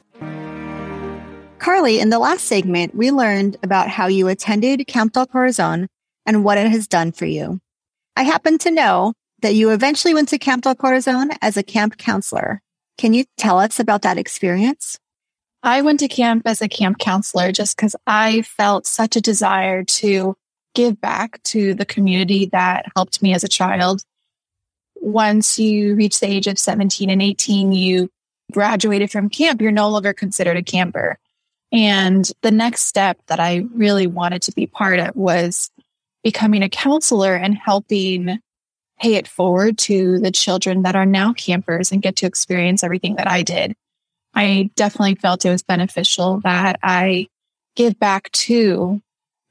Carly, 1.61 1.99
in 1.99 2.09
the 2.09 2.17
last 2.17 2.45
segment, 2.45 2.95
we 2.95 3.11
learned 3.11 3.55
about 3.61 3.87
how 3.87 4.07
you 4.07 4.27
attended 4.27 4.87
Camp 4.87 5.13
del 5.13 5.27
Corazon 5.27 5.87
and 6.25 6.43
what 6.43 6.57
it 6.57 6.67
has 6.67 6.87
done 6.87 7.11
for 7.11 7.27
you. 7.27 7.59
I 8.15 8.23
happen 8.23 8.57
to 8.57 8.71
know 8.71 9.13
that 9.43 9.53
you 9.53 9.69
eventually 9.69 10.15
went 10.15 10.29
to 10.29 10.39
Camp 10.39 10.63
del 10.63 10.73
Corazon 10.73 11.29
as 11.39 11.57
a 11.57 11.63
camp 11.63 11.99
counselor. 11.99 12.63
Can 12.97 13.13
you 13.13 13.25
tell 13.37 13.59
us 13.59 13.79
about 13.79 14.01
that 14.01 14.17
experience? 14.17 14.97
I 15.61 15.83
went 15.83 15.99
to 15.99 16.07
camp 16.07 16.47
as 16.47 16.63
a 16.63 16.67
camp 16.67 16.97
counselor 16.97 17.51
just 17.51 17.77
because 17.77 17.95
I 18.07 18.41
felt 18.41 18.87
such 18.87 19.15
a 19.15 19.21
desire 19.21 19.83
to 19.83 20.35
give 20.73 20.99
back 20.99 21.43
to 21.43 21.75
the 21.75 21.85
community 21.85 22.47
that 22.47 22.87
helped 22.95 23.21
me 23.21 23.35
as 23.35 23.43
a 23.43 23.47
child. 23.47 24.01
Once 24.95 25.59
you 25.59 25.93
reach 25.93 26.21
the 26.21 26.27
age 26.27 26.47
of 26.47 26.57
17 26.57 27.11
and 27.11 27.21
18, 27.21 27.71
you 27.71 28.09
graduated 28.51 29.11
from 29.11 29.29
camp, 29.29 29.61
you're 29.61 29.71
no 29.71 29.89
longer 29.89 30.11
considered 30.11 30.57
a 30.57 30.63
camper. 30.63 31.19
And 31.71 32.29
the 32.41 32.51
next 32.51 32.83
step 32.83 33.17
that 33.27 33.39
I 33.39 33.65
really 33.73 34.07
wanted 34.07 34.41
to 34.43 34.51
be 34.51 34.67
part 34.67 34.99
of 34.99 35.15
was 35.15 35.71
becoming 36.23 36.63
a 36.63 36.69
counselor 36.69 37.35
and 37.35 37.57
helping 37.57 38.39
pay 38.99 39.15
it 39.15 39.27
forward 39.27 39.77
to 39.79 40.19
the 40.19 40.31
children 40.31 40.83
that 40.83 40.95
are 40.95 41.05
now 41.05 41.33
campers 41.33 41.91
and 41.91 42.01
get 42.01 42.15
to 42.17 42.25
experience 42.25 42.83
everything 42.83 43.15
that 43.15 43.27
I 43.27 43.41
did. 43.41 43.75
I 44.33 44.69
definitely 44.75 45.15
felt 45.15 45.45
it 45.45 45.49
was 45.49 45.63
beneficial 45.63 46.39
that 46.41 46.79
I 46.83 47.27
give 47.75 47.99
back 47.99 48.31
to 48.31 49.01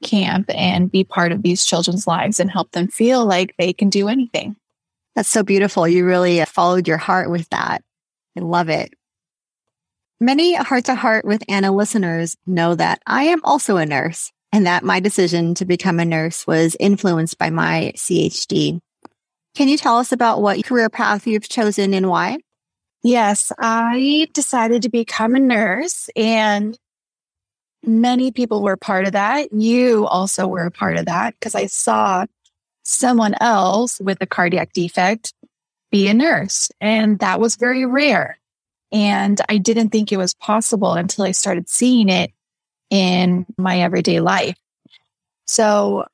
camp 0.03 0.49
and 0.53 0.91
be 0.91 1.03
part 1.03 1.31
of 1.31 1.43
these 1.43 1.65
children's 1.65 2.07
lives 2.07 2.39
and 2.39 2.49
help 2.49 2.71
them 2.71 2.87
feel 2.87 3.25
like 3.25 3.55
they 3.57 3.73
can 3.73 3.89
do 3.89 4.07
anything. 4.07 4.55
That's 5.15 5.29
so 5.29 5.43
beautiful. 5.43 5.87
You 5.87 6.05
really 6.05 6.43
followed 6.45 6.87
your 6.87 6.97
heart 6.97 7.29
with 7.29 7.49
that. 7.49 7.83
I 8.37 8.41
love 8.41 8.69
it. 8.69 8.93
Many 10.23 10.53
heart 10.53 10.85
to 10.85 10.93
heart 10.93 11.25
with 11.25 11.41
Anna 11.49 11.71
listeners 11.71 12.37
know 12.45 12.75
that 12.75 13.01
I 13.07 13.23
am 13.23 13.41
also 13.43 13.77
a 13.77 13.87
nurse 13.87 14.31
and 14.51 14.67
that 14.67 14.83
my 14.83 14.99
decision 14.99 15.55
to 15.55 15.65
become 15.65 15.99
a 15.99 16.05
nurse 16.05 16.45
was 16.45 16.77
influenced 16.79 17.39
by 17.39 17.49
my 17.49 17.91
CHD. 17.95 18.79
Can 19.55 19.67
you 19.67 19.77
tell 19.77 19.97
us 19.97 20.11
about 20.11 20.43
what 20.43 20.63
career 20.63 20.91
path 20.91 21.25
you've 21.25 21.49
chosen 21.49 21.95
and 21.95 22.07
why? 22.07 22.37
Yes, 23.01 23.51
I 23.57 24.27
decided 24.31 24.83
to 24.83 24.89
become 24.89 25.33
a 25.33 25.39
nurse 25.39 26.07
and 26.15 26.77
many 27.83 28.31
people 28.31 28.61
were 28.61 28.77
part 28.77 29.07
of 29.07 29.13
that. 29.13 29.51
You 29.51 30.05
also 30.05 30.45
were 30.45 30.67
a 30.67 30.71
part 30.71 30.97
of 30.97 31.07
that 31.07 31.33
because 31.39 31.55
I 31.55 31.65
saw 31.65 32.27
someone 32.83 33.33
else 33.41 33.99
with 33.99 34.19
a 34.21 34.27
cardiac 34.27 34.71
defect 34.73 35.33
be 35.91 36.07
a 36.09 36.13
nurse 36.13 36.69
and 36.79 37.17
that 37.17 37.39
was 37.39 37.55
very 37.55 37.87
rare. 37.87 38.37
And 38.91 39.39
I 39.47 39.57
didn't 39.57 39.89
think 39.89 40.11
it 40.11 40.17
was 40.17 40.33
possible 40.33 40.93
until 40.93 41.25
I 41.25 41.31
started 41.31 41.69
seeing 41.69 42.09
it 42.09 42.31
in 42.89 43.45
my 43.57 43.79
everyday 43.79 44.19
life. 44.19 44.57
So 45.45 46.05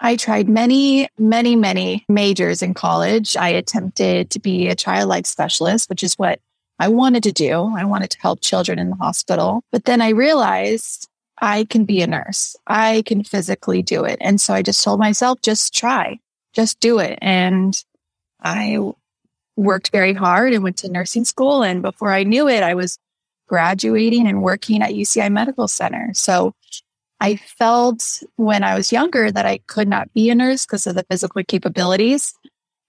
I 0.00 0.16
tried 0.16 0.48
many, 0.48 1.08
many, 1.18 1.56
many 1.56 2.04
majors 2.08 2.62
in 2.62 2.74
college. 2.74 3.36
I 3.36 3.48
attempted 3.48 4.30
to 4.30 4.40
be 4.40 4.68
a 4.68 4.74
child 4.74 5.08
life 5.08 5.26
specialist, 5.26 5.88
which 5.88 6.02
is 6.02 6.14
what 6.14 6.40
I 6.78 6.88
wanted 6.88 7.24
to 7.24 7.32
do. 7.32 7.74
I 7.76 7.84
wanted 7.84 8.10
to 8.10 8.20
help 8.20 8.40
children 8.40 8.78
in 8.78 8.90
the 8.90 8.96
hospital. 8.96 9.64
But 9.72 9.84
then 9.84 10.00
I 10.00 10.10
realized 10.10 11.08
I 11.40 11.64
can 11.64 11.84
be 11.84 12.02
a 12.02 12.06
nurse. 12.06 12.56
I 12.66 13.02
can 13.06 13.24
physically 13.24 13.82
do 13.82 14.04
it. 14.04 14.18
And 14.20 14.40
so 14.40 14.54
I 14.54 14.62
just 14.62 14.82
told 14.82 15.00
myself, 15.00 15.40
just 15.42 15.74
try, 15.74 16.18
just 16.52 16.80
do 16.80 16.98
it. 16.98 17.18
And 17.20 17.80
I 18.40 18.78
worked 19.58 19.90
very 19.90 20.14
hard 20.14 20.52
and 20.52 20.62
went 20.62 20.78
to 20.78 20.90
nursing 20.90 21.24
school. 21.24 21.62
And 21.62 21.82
before 21.82 22.12
I 22.12 22.22
knew 22.22 22.48
it, 22.48 22.62
I 22.62 22.74
was 22.74 22.98
graduating 23.48 24.26
and 24.26 24.42
working 24.42 24.82
at 24.82 24.92
UCI 24.92 25.30
Medical 25.32 25.68
Center. 25.68 26.10
So 26.14 26.54
I 27.20 27.36
felt 27.36 28.22
when 28.36 28.62
I 28.62 28.74
was 28.76 28.92
younger 28.92 29.30
that 29.30 29.46
I 29.46 29.58
could 29.66 29.88
not 29.88 30.12
be 30.14 30.30
a 30.30 30.34
nurse 30.34 30.66
because 30.66 30.86
of 30.86 30.94
the 30.94 31.04
physical 31.10 31.42
capabilities. 31.44 32.34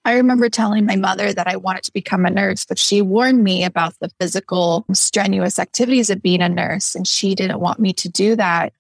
I 0.06 0.14
remember 0.14 0.50
telling 0.50 0.86
my 0.86 0.96
mother 0.96 1.34
that 1.34 1.48
I 1.48 1.58
wanted 1.58 1.84
to 1.84 1.94
become 1.94 2.26
a 2.26 2.30
nurse, 2.30 2.66
but 2.66 2.80
she 2.80 3.02
warned 3.02 3.44
me 3.44 3.64
about 3.64 3.96
the 4.00 4.10
physical 4.20 4.86
strenuous 4.94 5.60
activities 5.60 6.10
of 6.10 6.22
being 6.22 6.42
a 6.42 6.50
nurse. 6.50 6.96
And 6.96 7.08
she 7.08 7.36
didn't 7.36 7.60
want 7.60 7.80
me 7.80 7.94
to 7.94 8.10
do 8.10 8.36
that 8.36 8.74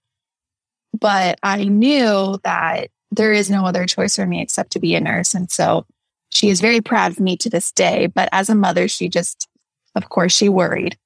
but 0.97 1.39
I 1.43 1.65
knew 1.65 2.39
that 2.43 2.89
there 3.11 3.33
is 3.33 3.49
no 3.49 3.65
other 3.65 3.85
choice 3.85 4.15
for 4.15 4.25
me 4.25 4.41
except 4.41 4.71
to 4.71 4.79
be 4.79 4.95
a 4.95 5.01
nurse. 5.01 5.33
And 5.33 5.49
so 5.51 5.85
she 6.29 6.49
is 6.49 6.61
very 6.61 6.81
proud 6.81 7.11
of 7.11 7.19
me 7.19 7.37
to 7.37 7.49
this 7.49 7.71
day. 7.71 8.07
But 8.07 8.29
as 8.31 8.49
a 8.49 8.55
mother, 8.55 8.87
she 8.87 9.09
just, 9.09 9.47
of 9.95 10.09
course, 10.09 10.33
she 10.33 10.49
worried. 10.49 10.97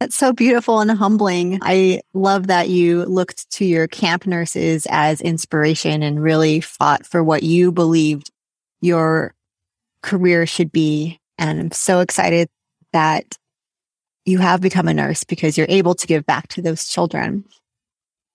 That's 0.00 0.16
so 0.16 0.32
beautiful 0.32 0.80
and 0.80 0.90
humbling. 0.90 1.60
I 1.62 2.00
love 2.12 2.48
that 2.48 2.68
you 2.68 3.04
looked 3.04 3.50
to 3.52 3.64
your 3.64 3.86
camp 3.86 4.26
nurses 4.26 4.86
as 4.90 5.20
inspiration 5.20 6.02
and 6.02 6.22
really 6.22 6.60
fought 6.60 7.06
for 7.06 7.22
what 7.22 7.44
you 7.44 7.70
believed 7.70 8.30
your 8.80 9.34
career 10.02 10.44
should 10.44 10.72
be. 10.72 11.20
And 11.38 11.60
I'm 11.60 11.70
so 11.70 12.00
excited 12.00 12.48
that 12.92 13.36
you 14.24 14.38
have 14.38 14.60
become 14.60 14.88
a 14.88 14.94
nurse 14.94 15.24
because 15.24 15.56
you're 15.56 15.66
able 15.68 15.94
to 15.94 16.06
give 16.06 16.26
back 16.26 16.48
to 16.48 16.62
those 16.62 16.88
children. 16.88 17.44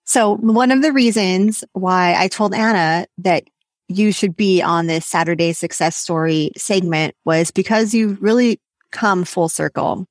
So 0.05 0.37
one 0.37 0.71
of 0.71 0.81
the 0.81 0.93
reasons 0.93 1.65
why 1.73 2.15
I 2.17 2.29
told 2.29 2.53
Anna 2.53 3.07
that 3.17 3.43
you 3.87 4.11
should 4.11 4.35
be 4.35 4.61
on 4.61 4.87
this 4.87 5.05
Saturday 5.05 5.53
success 5.53 5.95
story 5.95 6.51
segment 6.57 7.15
was 7.25 7.51
because 7.51 7.93
you've 7.93 8.21
really 8.21 8.59
come 8.91 9.23
full 9.23 9.49
circle. 9.49 10.05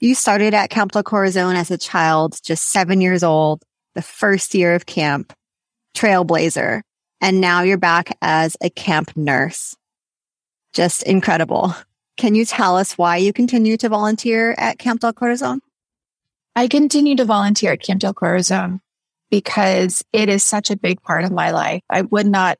You 0.00 0.14
started 0.14 0.52
at 0.52 0.70
Camp 0.70 0.94
La 0.94 1.02
Corazon 1.02 1.56
as 1.56 1.70
a 1.70 1.78
child, 1.78 2.38
just 2.42 2.68
seven 2.68 3.00
years 3.00 3.22
old, 3.22 3.62
the 3.94 4.02
first 4.02 4.54
year 4.54 4.74
of 4.74 4.86
camp, 4.86 5.32
trailblazer. 5.96 6.82
And 7.20 7.40
now 7.40 7.62
you're 7.62 7.78
back 7.78 8.16
as 8.20 8.56
a 8.60 8.68
camp 8.68 9.16
nurse. 9.16 9.74
Just 10.74 11.02
incredible. 11.04 11.74
Can 12.16 12.34
you 12.34 12.44
tell 12.44 12.76
us 12.76 12.98
why 12.98 13.16
you 13.16 13.32
continue 13.32 13.76
to 13.78 13.88
volunteer 13.88 14.54
at 14.58 14.78
Camp 14.78 15.00
Del 15.00 15.12
Corazon? 15.12 15.60
I 16.54 16.68
continue 16.68 17.16
to 17.16 17.24
volunteer 17.24 17.72
at 17.72 17.82
Camp 17.82 18.00
Del 18.00 18.14
Corazon 18.14 18.80
because 19.30 20.04
it 20.12 20.28
is 20.28 20.44
such 20.44 20.70
a 20.70 20.76
big 20.76 21.00
part 21.02 21.24
of 21.24 21.32
my 21.32 21.50
life. 21.50 21.82
I 21.88 22.02
would 22.02 22.26
not 22.26 22.58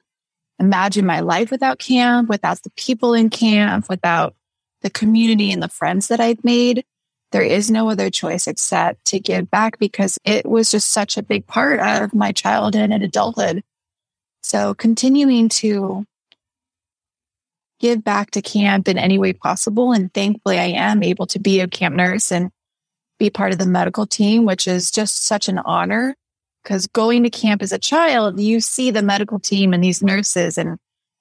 imagine 0.59 1.07
my 1.07 1.21
life 1.21 1.51
without 1.51 1.79
camp, 1.79 2.29
without 2.29 2.63
the 2.63 2.71
people 2.77 3.15
in 3.15 3.31
camp, 3.31 3.89
without 3.89 4.35
the 4.83 4.91
community 4.91 5.51
and 5.51 5.63
the 5.63 5.69
friends 5.69 6.09
that 6.09 6.21
I've 6.21 6.45
made. 6.45 6.85
There 7.33 7.43
is 7.43 7.71
no 7.71 7.91
other 7.91 8.11
choice 8.11 8.47
except 8.47 9.07
to 9.07 9.19
give 9.19 9.51
back 9.51 9.79
because 9.79 10.19
it 10.25 10.47
was 10.47 10.71
just 10.71 10.91
such 10.91 11.17
a 11.17 11.23
big 11.23 11.47
part 11.47 11.81
of 11.81 12.15
my 12.15 12.31
childhood 12.31 12.91
and 12.91 13.03
adulthood. 13.03 13.65
So 14.43 14.75
continuing 14.75 15.49
to 15.49 16.05
give 17.81 18.05
back 18.05 18.31
to 18.33 18.43
camp 18.43 18.89
in 18.89 18.99
any 18.99 19.19
way 19.19 19.33
possible. 19.33 19.93
And 19.93 20.13
thankfully, 20.15 20.59
I 20.59 20.67
am 20.67 21.03
able 21.03 21.27
to 21.27 21.39
be 21.39 21.61
a 21.61 21.69
camp 21.69 21.97
nurse 21.97 22.31
and 22.31 22.51
be 23.19 23.31
part 23.31 23.53
of 23.53 23.59
the 23.59 23.67
medical 23.67 24.07
team, 24.07 24.45
which 24.45 24.69
is 24.69 24.91
just 24.91 25.27
such 25.27 25.49
an 25.49 25.59
honor 25.59 26.15
because 26.65 26.87
going 26.89 27.23
to 27.23 27.31
camp 27.31 27.63
as 27.63 27.73
a 27.73 27.79
child, 27.79 28.41
you 28.41 28.61
see 28.61 28.91
the 28.91 29.03
medical 29.03 29.39
team 29.39 29.75
and 29.75 29.85
these 29.85 30.03
nurses, 30.03 30.59
and 30.59 30.79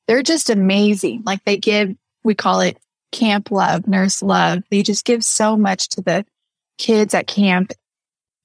they're 0.07 0.23
just 0.23 0.49
amazing. 0.49 1.23
Like 1.25 1.43
they 1.43 1.57
give, 1.57 1.95
we 2.23 2.33
call 2.33 2.61
it 2.61 2.77
camp 3.11 3.51
love, 3.51 3.87
nurse 3.87 4.23
love. 4.23 4.63
They 4.71 4.81
just 4.81 5.05
give 5.05 5.23
so 5.23 5.57
much 5.57 5.89
to 5.89 6.01
the 6.01 6.25
kids 6.77 7.13
at 7.13 7.27
camp. 7.27 7.73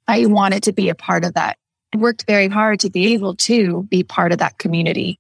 I 0.07 0.27
wanted 0.27 0.65
to 0.65 0.73
be 0.73 0.89
a 0.89 0.95
part 0.95 1.25
of 1.25 1.35
that. 1.35 1.57
I 1.95 1.99
worked 1.99 2.27
very 2.27 2.49
hard 2.49 2.81
to 2.81 2.91
be 2.91 3.15
able 3.15 3.37
to 3.37 3.85
be 3.85 4.03
part 4.03 4.33
of 4.33 4.39
that 4.39 4.59
community. 4.59 5.19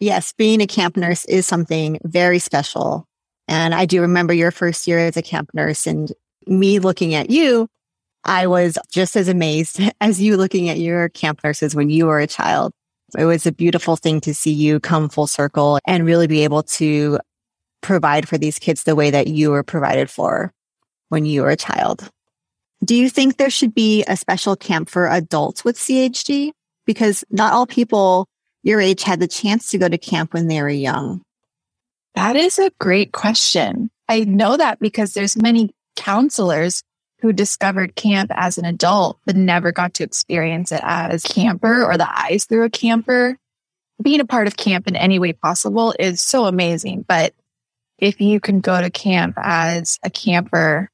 Yes, 0.00 0.32
being 0.32 0.60
a 0.60 0.66
camp 0.66 0.96
nurse 0.96 1.24
is 1.26 1.46
something 1.46 1.98
very 2.02 2.38
special. 2.38 3.06
And 3.48 3.74
I 3.74 3.86
do 3.86 4.00
remember 4.00 4.34
your 4.34 4.50
first 4.50 4.86
year 4.86 4.98
as 4.98 5.16
a 5.16 5.22
camp 5.22 5.50
nurse 5.54 5.86
and 5.86 6.12
me 6.46 6.78
looking 6.78 7.14
at 7.14 7.30
you 7.30 7.68
I 8.26 8.48
was 8.48 8.76
just 8.90 9.16
as 9.16 9.28
amazed 9.28 9.80
as 10.00 10.20
you 10.20 10.36
looking 10.36 10.68
at 10.68 10.78
your 10.78 11.08
camp 11.08 11.40
nurses 11.42 11.74
when 11.74 11.88
you 11.88 12.06
were 12.06 12.20
a 12.20 12.26
child. 12.26 12.72
It 13.16 13.24
was 13.24 13.46
a 13.46 13.52
beautiful 13.52 13.96
thing 13.96 14.20
to 14.22 14.34
see 14.34 14.52
you 14.52 14.80
come 14.80 15.08
full 15.08 15.28
circle 15.28 15.78
and 15.86 16.04
really 16.04 16.26
be 16.26 16.42
able 16.42 16.64
to 16.64 17.20
provide 17.80 18.28
for 18.28 18.36
these 18.36 18.58
kids 18.58 18.82
the 18.82 18.96
way 18.96 19.10
that 19.10 19.28
you 19.28 19.50
were 19.50 19.62
provided 19.62 20.10
for 20.10 20.52
when 21.08 21.24
you 21.24 21.42
were 21.42 21.50
a 21.50 21.56
child. 21.56 22.10
Do 22.84 22.96
you 22.96 23.08
think 23.08 23.36
there 23.36 23.48
should 23.48 23.74
be 23.74 24.04
a 24.08 24.16
special 24.16 24.56
camp 24.56 24.90
for 24.90 25.06
adults 25.06 25.64
with 25.64 25.78
CHD? 25.78 26.50
Because 26.84 27.24
not 27.30 27.52
all 27.52 27.66
people 27.66 28.26
your 28.64 28.80
age 28.80 29.04
had 29.04 29.20
the 29.20 29.28
chance 29.28 29.70
to 29.70 29.78
go 29.78 29.88
to 29.88 29.96
camp 29.96 30.34
when 30.34 30.48
they 30.48 30.60
were 30.60 30.68
young. 30.68 31.22
That 32.16 32.34
is 32.34 32.58
a 32.58 32.72
great 32.80 33.12
question. 33.12 33.90
I 34.08 34.20
know 34.24 34.56
that 34.56 34.80
because 34.80 35.12
there's 35.12 35.36
many 35.36 35.70
counselors 35.94 36.82
who 37.26 37.32
discovered 37.32 37.96
camp 37.96 38.30
as 38.34 38.56
an 38.56 38.64
adult, 38.64 39.18
but 39.26 39.34
never 39.34 39.72
got 39.72 39.94
to 39.94 40.04
experience 40.04 40.70
it 40.70 40.80
as 40.84 41.24
camper 41.24 41.84
or 41.84 41.96
the 41.96 42.08
eyes 42.08 42.44
through 42.44 42.62
a 42.62 42.70
camper. 42.70 43.36
Being 44.00 44.20
a 44.20 44.24
part 44.24 44.46
of 44.46 44.56
camp 44.56 44.86
in 44.86 44.94
any 44.94 45.18
way 45.18 45.32
possible 45.32 45.92
is 45.98 46.20
so 46.20 46.44
amazing. 46.44 47.04
But 47.08 47.34
if 47.98 48.20
you 48.20 48.38
can 48.38 48.60
go 48.60 48.80
to 48.80 48.90
camp 48.90 49.34
as 49.38 49.98
a 50.04 50.10
camper, 50.10 50.88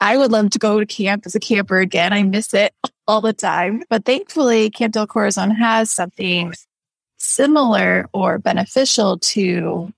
I 0.00 0.16
would 0.16 0.32
love 0.32 0.48
to 0.50 0.58
go 0.58 0.80
to 0.80 0.86
camp 0.86 1.26
as 1.26 1.34
a 1.34 1.40
camper 1.40 1.78
again. 1.78 2.14
I 2.14 2.22
miss 2.22 2.54
it 2.54 2.72
all 3.06 3.20
the 3.20 3.34
time. 3.34 3.82
But 3.90 4.06
thankfully, 4.06 4.70
Camp 4.70 4.94
Del 4.94 5.06
Corazon 5.06 5.50
has 5.50 5.90
something 5.90 6.54
similar 7.18 8.08
or 8.14 8.38
beneficial 8.38 9.18
to 9.18 9.92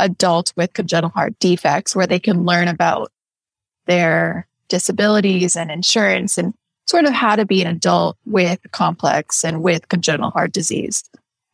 adults 0.00 0.52
with 0.56 0.72
congenital 0.72 1.10
heart 1.10 1.38
defects 1.38 1.94
where 1.94 2.08
they 2.08 2.18
can 2.18 2.44
learn 2.44 2.66
about 2.66 3.12
their 3.86 4.48
disabilities 4.70 5.56
and 5.56 5.70
insurance 5.70 6.38
and 6.38 6.54
sort 6.86 7.04
of 7.04 7.12
how 7.12 7.36
to 7.36 7.44
be 7.44 7.60
an 7.60 7.68
adult 7.68 8.16
with 8.24 8.58
complex 8.72 9.44
and 9.44 9.62
with 9.62 9.88
congenital 9.88 10.30
heart 10.30 10.52
disease. 10.52 11.04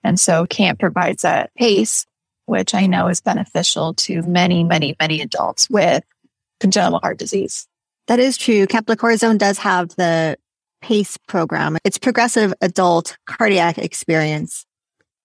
And 0.04 0.20
so 0.20 0.46
CAMP 0.46 0.78
provides 0.78 1.22
that 1.22 1.52
pace, 1.56 2.06
which 2.44 2.74
I 2.74 2.86
know 2.86 3.08
is 3.08 3.20
beneficial 3.20 3.94
to 3.94 4.22
many, 4.22 4.62
many, 4.62 4.94
many 5.00 5.20
adults 5.20 5.68
with 5.68 6.04
congenital 6.60 7.00
heart 7.00 7.18
disease. 7.18 7.66
That 8.06 8.20
is 8.20 8.38
true. 8.38 8.66
Camp 8.68 8.88
Corazon 8.98 9.36
does 9.36 9.58
have 9.58 9.88
the 9.96 10.38
PACE 10.80 11.16
program. 11.26 11.76
It's 11.84 11.98
progressive 11.98 12.54
adult 12.60 13.16
cardiac 13.26 13.78
experience. 13.78 14.64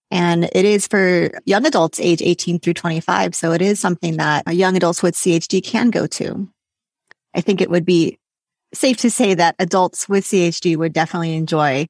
And 0.09 0.49
it 0.51 0.65
is 0.65 0.87
for 0.87 1.29
young 1.45 1.65
adults 1.65 1.99
age 1.99 2.21
18 2.21 2.59
through 2.59 2.73
25. 2.73 3.35
So 3.35 3.53
it 3.53 3.61
is 3.61 3.79
something 3.79 4.17
that 4.17 4.43
young 4.53 4.75
adults 4.75 5.03
with 5.03 5.15
CHD 5.15 5.63
can 5.63 5.89
go 5.89 6.07
to. 6.07 6.49
I 7.35 7.41
think 7.41 7.61
it 7.61 7.69
would 7.69 7.85
be 7.85 8.19
safe 8.73 8.97
to 8.97 9.11
say 9.11 9.33
that 9.33 9.55
adults 9.59 10.07
with 10.07 10.25
CHD 10.25 10.77
would 10.77 10.93
definitely 10.93 11.35
enjoy 11.35 11.87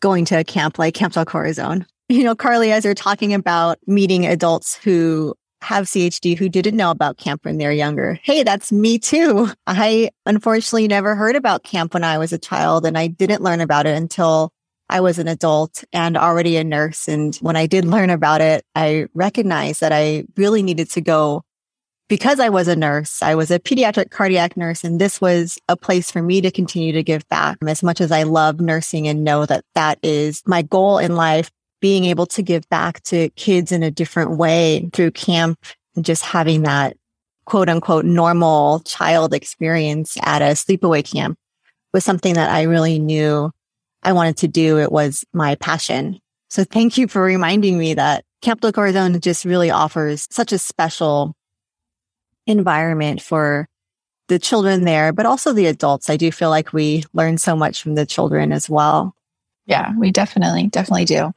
going 0.00 0.24
to 0.26 0.38
a 0.38 0.44
camp 0.44 0.78
like 0.78 0.94
Camp 0.94 1.14
Del 1.14 1.24
Corazon. 1.24 1.86
You 2.10 2.22
know, 2.22 2.34
Carly, 2.34 2.70
as 2.70 2.84
you're 2.84 2.92
talking 2.92 3.32
about 3.32 3.78
meeting 3.86 4.26
adults 4.26 4.74
who 4.74 5.34
have 5.62 5.86
CHD 5.86 6.36
who 6.36 6.50
didn't 6.50 6.76
know 6.76 6.90
about 6.90 7.16
camp 7.16 7.46
when 7.46 7.56
they're 7.56 7.72
younger. 7.72 8.20
Hey, 8.22 8.42
that's 8.42 8.70
me 8.70 8.98
too. 8.98 9.48
I 9.66 10.10
unfortunately 10.26 10.86
never 10.86 11.14
heard 11.14 11.34
about 11.34 11.64
camp 11.64 11.94
when 11.94 12.04
I 12.04 12.18
was 12.18 12.32
a 12.32 12.38
child 12.38 12.84
and 12.84 12.98
I 12.98 13.06
didn't 13.06 13.42
learn 13.42 13.62
about 13.62 13.86
it 13.86 13.96
until 13.96 14.52
I 14.90 15.00
was 15.00 15.18
an 15.18 15.28
adult 15.28 15.82
and 15.92 16.18
already 16.18 16.58
a 16.58 16.64
nurse. 16.64 17.08
And 17.08 17.34
when 17.36 17.56
I 17.56 17.66
did 17.66 17.86
learn 17.86 18.10
about 18.10 18.42
it, 18.42 18.64
I 18.74 19.06
recognized 19.14 19.80
that 19.80 19.92
I 19.92 20.24
really 20.36 20.62
needed 20.62 20.90
to 20.90 21.00
go 21.00 21.42
because 22.08 22.38
I 22.40 22.48
was 22.48 22.68
a 22.68 22.76
nurse, 22.76 23.22
I 23.22 23.34
was 23.34 23.50
a 23.50 23.58
pediatric 23.58 24.10
cardiac 24.10 24.56
nurse, 24.56 24.84
and 24.84 25.00
this 25.00 25.20
was 25.20 25.58
a 25.68 25.76
place 25.76 26.10
for 26.10 26.22
me 26.22 26.40
to 26.40 26.50
continue 26.50 26.92
to 26.92 27.02
give 27.02 27.26
back 27.28 27.58
as 27.66 27.82
much 27.82 28.00
as 28.00 28.12
I 28.12 28.24
love 28.24 28.60
nursing 28.60 29.08
and 29.08 29.24
know 29.24 29.46
that 29.46 29.64
that 29.74 29.98
is 30.02 30.42
my 30.46 30.62
goal 30.62 30.98
in 30.98 31.16
life, 31.16 31.50
being 31.80 32.04
able 32.04 32.26
to 32.26 32.42
give 32.42 32.68
back 32.68 33.02
to 33.04 33.30
kids 33.30 33.72
in 33.72 33.82
a 33.82 33.90
different 33.90 34.32
way 34.32 34.88
through 34.92 35.12
camp 35.12 35.58
and 35.96 36.04
just 36.04 36.22
having 36.22 36.62
that 36.62 36.96
quote 37.46 37.68
unquote 37.68 38.04
normal 38.04 38.80
child 38.80 39.34
experience 39.34 40.16
at 40.22 40.42
a 40.42 40.54
sleepaway 40.54 41.04
camp 41.04 41.38
was 41.92 42.04
something 42.04 42.34
that 42.34 42.50
I 42.50 42.62
really 42.62 42.98
knew 42.98 43.50
I 44.02 44.12
wanted 44.12 44.36
to 44.38 44.48
do. 44.48 44.78
It 44.78 44.92
was 44.92 45.24
my 45.32 45.54
passion. 45.56 46.20
So 46.50 46.64
thank 46.64 46.98
you 46.98 47.08
for 47.08 47.22
reminding 47.22 47.78
me 47.78 47.94
that 47.94 48.24
Camp 48.42 48.60
Del 48.60 48.72
Corazon 48.72 49.18
just 49.20 49.44
really 49.44 49.70
offers 49.70 50.26
such 50.30 50.52
a 50.52 50.58
special 50.58 51.34
environment 52.46 53.20
for 53.20 53.68
the 54.28 54.38
children 54.38 54.84
there, 54.84 55.12
but 55.12 55.26
also 55.26 55.52
the 55.52 55.66
adults. 55.66 56.08
I 56.08 56.16
do 56.16 56.32
feel 56.32 56.50
like 56.50 56.72
we 56.72 57.04
learn 57.12 57.38
so 57.38 57.54
much 57.56 57.82
from 57.82 57.94
the 57.94 58.06
children 58.06 58.52
as 58.52 58.68
well. 58.68 59.14
Yeah, 59.66 59.92
we 59.98 60.10
definitely, 60.10 60.68
definitely 60.68 61.04
do. 61.04 61.32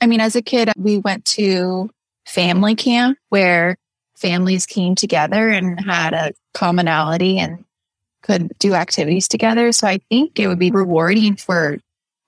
I 0.00 0.06
mean, 0.06 0.20
as 0.20 0.36
a 0.36 0.42
kid, 0.42 0.72
we 0.76 0.98
went 0.98 1.24
to 1.26 1.90
family 2.26 2.74
camp 2.74 3.18
where 3.28 3.76
families 4.16 4.66
came 4.66 4.94
together 4.94 5.48
and 5.48 5.80
had 5.80 6.12
a 6.12 6.32
commonality 6.54 7.38
and 7.38 7.64
could 8.22 8.52
do 8.58 8.74
activities 8.74 9.28
together. 9.28 9.72
So 9.72 9.86
I 9.86 9.98
think 10.10 10.38
it 10.38 10.48
would 10.48 10.58
be 10.58 10.70
rewarding 10.70 11.36
for 11.36 11.78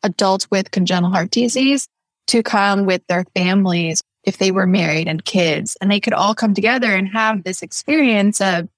adults 0.03 0.51
with 0.51 0.71
congenital 0.71 1.11
heart 1.11 1.31
disease 1.31 1.89
to 2.29 2.43
come 2.43 2.87
with 2.87 3.03
their 3.09 3.25
families 3.35 4.03
if 4.29 4.39
they 4.39 4.51
were 4.51 4.67
married 4.67 5.09
and 5.09 5.25
kids 5.25 5.77
and 5.81 5.91
they 5.91 5.99
could 5.99 6.13
all 6.13 6.35
come 6.35 6.55
together 6.55 6.95
and 6.95 7.09
have 7.09 7.43
this 7.43 7.63
experience 7.63 8.41
of 8.41 8.69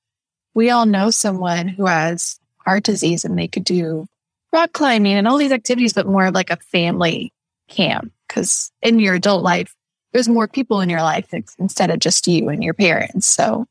we 0.54 0.70
all 0.70 0.86
know 0.86 1.10
someone 1.10 1.68
who 1.68 1.86
has 1.86 2.38
heart 2.64 2.84
disease 2.84 3.24
and 3.24 3.38
they 3.38 3.48
could 3.48 3.64
do 3.64 4.06
rock 4.52 4.72
climbing 4.72 5.14
and 5.14 5.28
all 5.28 5.38
these 5.38 5.52
activities, 5.52 5.92
but 5.92 6.06
more 6.06 6.26
of 6.26 6.34
like 6.34 6.50
a 6.50 6.56
family 6.56 7.32
camp. 7.68 8.12
Cause 8.28 8.70
in 8.80 9.00
your 9.00 9.14
adult 9.14 9.42
life, 9.42 9.74
there's 10.12 10.28
more 10.28 10.48
people 10.48 10.80
in 10.80 10.88
your 10.88 11.02
life 11.02 11.32
instead 11.58 11.90
of 11.90 11.98
just 11.98 12.26
you 12.26 12.48
and 12.48 12.62
your 12.62 12.74
parents. 12.74 13.26
So 13.26 13.66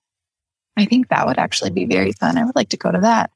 I 0.78 0.86
think 0.86 1.08
that 1.08 1.28
would 1.28 1.40
actually 1.40 1.72
be 1.72 1.86
very 1.86 2.12
fun. 2.12 2.38
I 2.38 2.44
would 2.44 2.56
like 2.56 2.70
to 2.70 2.78
go 2.78 2.92
to 2.92 3.00
that. 3.00 3.32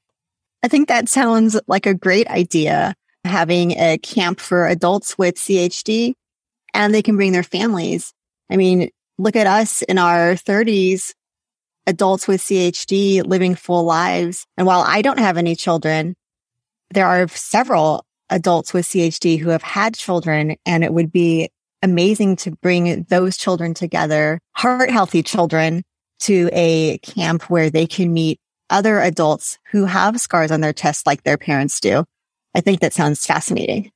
I 0.64 0.68
think 0.68 0.88
that 0.90 1.10
sounds 1.10 1.60
like 1.68 1.86
a 1.86 1.94
great 1.94 2.28
idea 2.28 2.94
having 3.26 3.72
a 3.72 3.98
camp 4.00 4.40
for 4.40 4.68
adults 4.68 5.18
with 5.18 5.36
CHD 5.36 6.14
and 6.74 6.94
they 6.94 7.02
can 7.02 7.16
bring 7.16 7.32
their 7.32 7.44
families. 7.44 8.14
I 8.50 8.58
mean, 8.58 8.90
look 9.18 9.36
at 9.36 9.48
us 9.48 9.82
in 9.84 9.98
our 9.98 10.34
30s, 10.34 11.14
adults 11.88 12.28
with 12.28 12.42
CHD 12.42 13.26
living 13.26 13.56
full 13.56 13.84
lives. 13.84 14.46
And 14.58 14.68
while 14.68 14.82
I 14.82 15.02
don't 15.02 15.20
have 15.20 15.38
any 15.38 15.56
children, 15.56 16.16
there 16.92 17.08
are 17.08 17.28
several 17.28 18.06
adults 18.30 18.74
with 18.74 18.86
CHD 18.86 19.40
who 19.40 19.50
have 19.50 19.64
had 19.64 19.96
children 19.96 20.56
and 20.66 20.84
it 20.84 20.94
would 20.94 21.12
be 21.12 21.50
amazing 21.82 22.38
to 22.38 22.52
bring 22.52 23.04
those 23.10 23.38
children 23.38 23.74
together, 23.74 24.40
heart 24.54 24.90
healthy 24.90 25.22
children 25.22 25.84
to 26.22 26.50
a 26.54 26.98
camp 27.00 27.50
where 27.50 27.70
they 27.70 27.86
can 27.86 28.14
meet 28.14 28.40
other 28.70 29.00
adults 29.00 29.60
who 29.72 29.86
have 29.86 30.20
scars 30.20 30.52
on 30.52 30.62
their 30.62 30.74
chest 30.74 31.06
like 31.06 31.24
their 31.24 31.38
parents 31.38 31.80
do. 31.80 32.06
I 32.56 32.62
think 32.62 32.80
that 32.80 32.94
sounds 32.94 33.26
fascinating. 33.26 33.92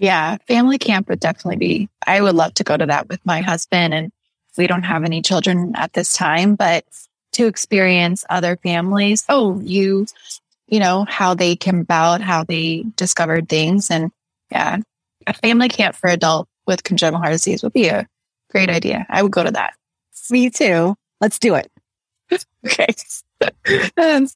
Yeah, 0.00 0.38
family 0.48 0.78
camp 0.78 1.10
would 1.10 1.20
definitely 1.20 1.58
be. 1.58 1.88
I 2.06 2.22
would 2.22 2.34
love 2.34 2.54
to 2.54 2.64
go 2.64 2.74
to 2.76 2.86
that 2.86 3.08
with 3.08 3.20
my 3.26 3.42
husband. 3.42 3.92
And 3.92 4.10
we 4.56 4.66
don't 4.66 4.82
have 4.82 5.04
any 5.04 5.20
children 5.20 5.72
at 5.76 5.92
this 5.92 6.14
time, 6.14 6.54
but 6.54 6.84
to 7.32 7.46
experience 7.46 8.24
other 8.30 8.56
families. 8.56 9.24
Oh, 9.28 9.60
you, 9.60 10.06
you 10.68 10.80
know, 10.80 11.04
how 11.06 11.34
they 11.34 11.54
came 11.54 11.80
about, 11.80 12.22
how 12.22 12.44
they 12.44 12.84
discovered 12.96 13.50
things. 13.50 13.90
And 13.90 14.10
yeah, 14.50 14.78
a 15.26 15.34
family 15.34 15.68
camp 15.68 15.94
for 15.94 16.08
adult 16.08 16.48
with 16.66 16.82
congenital 16.82 17.20
heart 17.20 17.32
disease 17.32 17.62
would 17.62 17.74
be 17.74 17.88
a 17.88 18.08
great 18.50 18.70
idea. 18.70 19.04
I 19.10 19.22
would 19.22 19.32
go 19.32 19.44
to 19.44 19.50
that. 19.50 19.74
Me 20.30 20.48
too. 20.48 20.96
Let's 21.20 21.38
do 21.38 21.56
it. 21.56 21.70
okay. 22.66 22.88
Um, 23.96 24.26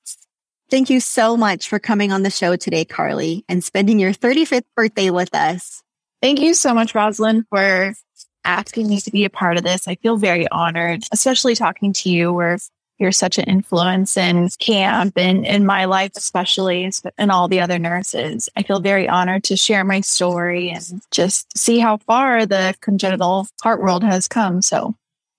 Thank 0.70 0.90
you 0.90 1.00
so 1.00 1.36
much 1.36 1.68
for 1.68 1.78
coming 1.78 2.10
on 2.10 2.22
the 2.22 2.30
show 2.30 2.56
today, 2.56 2.84
Carly, 2.84 3.44
and 3.48 3.62
spending 3.62 3.98
your 3.98 4.12
35th 4.12 4.64
birthday 4.74 5.10
with 5.10 5.34
us. 5.34 5.82
Thank 6.22 6.40
you 6.40 6.54
so 6.54 6.72
much, 6.72 6.94
Rosalind, 6.94 7.44
for 7.50 7.94
asking 8.44 8.88
me 8.88 9.00
to 9.00 9.10
be 9.10 9.24
a 9.24 9.30
part 9.30 9.56
of 9.58 9.62
this. 9.62 9.86
I 9.86 9.96
feel 9.96 10.16
very 10.16 10.48
honored, 10.48 11.04
especially 11.12 11.54
talking 11.54 11.92
to 11.94 12.10
you 12.10 12.32
where 12.32 12.58
you're 12.98 13.12
such 13.12 13.38
an 13.38 13.44
influence 13.44 14.16
in 14.16 14.48
camp 14.58 15.18
and 15.18 15.44
in 15.44 15.66
my 15.66 15.84
life, 15.84 16.12
especially 16.16 16.90
and 17.18 17.30
all 17.30 17.48
the 17.48 17.60
other 17.60 17.78
nurses. 17.78 18.48
I 18.56 18.62
feel 18.62 18.80
very 18.80 19.08
honored 19.08 19.44
to 19.44 19.56
share 19.56 19.84
my 19.84 20.00
story 20.00 20.70
and 20.70 21.02
just 21.10 21.56
see 21.58 21.78
how 21.78 21.98
far 21.98 22.46
the 22.46 22.74
congenital 22.80 23.46
heart 23.62 23.82
world 23.82 24.04
has 24.04 24.28
come. 24.28 24.62
So 24.62 24.94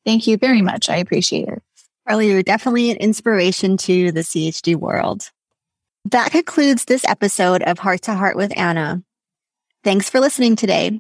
thank 0.06 0.28
you 0.28 0.38
very 0.38 0.62
much. 0.62 0.90
I 0.90 0.98
appreciate 0.98 1.48
it. 1.48 1.64
Carly, 2.08 2.30
you're 2.30 2.44
definitely 2.44 2.92
an 2.92 2.98
inspiration 2.98 3.78
to 3.78 4.12
the 4.12 4.22
CHD 4.22 4.76
world. 4.76 5.32
That 6.06 6.32
concludes 6.32 6.86
this 6.86 7.04
episode 7.06 7.64
of 7.64 7.80
Heart 7.80 8.04
to 8.04 8.14
Heart 8.14 8.38
with 8.38 8.56
Anna. 8.56 9.02
Thanks 9.84 10.08
for 10.08 10.20
listening 10.20 10.56
today. 10.56 11.00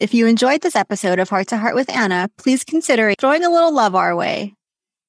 If 0.00 0.12
you 0.12 0.26
enjoyed 0.26 0.60
this 0.60 0.74
episode 0.74 1.20
of 1.20 1.28
Heart 1.28 1.48
to 1.48 1.56
Heart 1.56 1.76
with 1.76 1.88
Anna, 1.88 2.28
please 2.36 2.64
consider 2.64 3.14
throwing 3.14 3.44
a 3.44 3.50
little 3.50 3.72
love 3.72 3.94
our 3.94 4.16
way. 4.16 4.54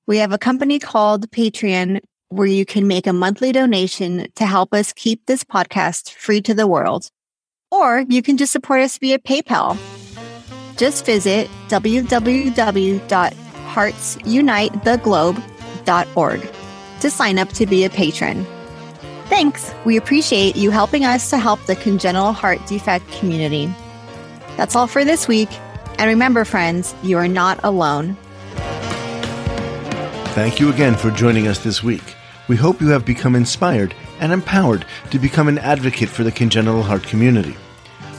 We 0.06 0.18
have 0.18 0.32
a 0.32 0.38
company 0.38 0.78
called 0.78 1.32
Patreon 1.32 2.02
where 2.30 2.46
you 2.46 2.64
can 2.64 2.88
make 2.88 3.08
a 3.08 3.14
monthly 3.14 3.52
donation 3.52 4.28
to 4.36 4.46
help 4.46 4.76
us 4.76 4.94
keep 4.94 5.26
this 5.26 5.44
podcast 5.44 6.12
free 6.12 6.42
to 6.42 6.54
the 6.54 6.68
world. 6.68 7.10
Or 7.72 8.06
you 8.08 8.22
can 8.22 8.38
just 8.38 8.52
support 8.52 8.82
us 8.82 9.00
via 9.00 9.18
PayPal. 9.18 9.76
Just 10.78 11.04
visit 11.04 11.50
www 11.70 13.45
heartsunitetheglobe.org 13.76 16.54
to 17.02 17.12
sign 17.12 17.38
up 17.38 17.50
to 17.50 17.66
be 17.66 17.84
a 17.84 17.90
patron. 17.90 18.46
Thanks. 19.26 19.74
We 19.86 19.98
appreciate 19.98 20.56
you 20.56 20.72
helping 20.72 21.04
us 21.04 21.30
to 21.32 21.38
help 21.38 21.60
the 21.66 21.76
congenital 21.76 22.32
heart 22.32 22.66
defect 22.68 23.12
community. 23.12 23.70
That's 24.56 24.76
all 24.76 24.88
for 24.88 25.04
this 25.04 25.28
week. 25.28 25.50
And 25.98 26.08
remember, 26.08 26.46
friends, 26.46 26.96
you 27.04 27.18
are 27.18 27.28
not 27.28 27.60
alone. 27.64 28.16
Thank 30.36 30.60
you 30.60 30.72
again 30.72 30.96
for 30.96 31.12
joining 31.12 31.48
us 31.48 31.60
this 31.60 31.84
week. 31.84 32.16
We 32.48 32.56
hope 32.56 32.82
you 32.82 32.90
have 32.90 33.06
become 33.06 33.36
inspired 33.36 33.96
and 34.20 34.32
empowered 34.32 34.86
to 35.12 35.20
become 35.20 35.48
an 35.48 35.58
advocate 35.58 36.10
for 36.10 36.24
the 36.24 36.32
congenital 36.32 36.84
heart 36.84 37.04
community. 37.04 37.56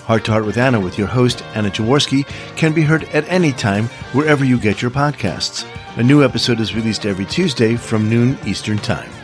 Heart 0.06 0.24
to 0.26 0.30
Heart 0.30 0.46
with 0.46 0.56
Anna 0.56 0.78
with 0.78 0.98
your 0.98 1.08
host, 1.08 1.42
Anna 1.54 1.68
Jaworski, 1.68 2.26
can 2.56 2.72
be 2.72 2.82
heard 2.82 3.04
at 3.04 3.28
any 3.28 3.50
time 3.50 3.86
wherever 4.12 4.44
you 4.44 4.56
get 4.56 4.80
your 4.80 4.92
podcasts. 4.92 5.66
A 5.96 6.02
new 6.02 6.22
episode 6.22 6.60
is 6.60 6.76
released 6.76 7.06
every 7.06 7.24
Tuesday 7.24 7.74
from 7.74 8.08
noon 8.08 8.38
Eastern 8.46 8.78
Time. 8.78 9.15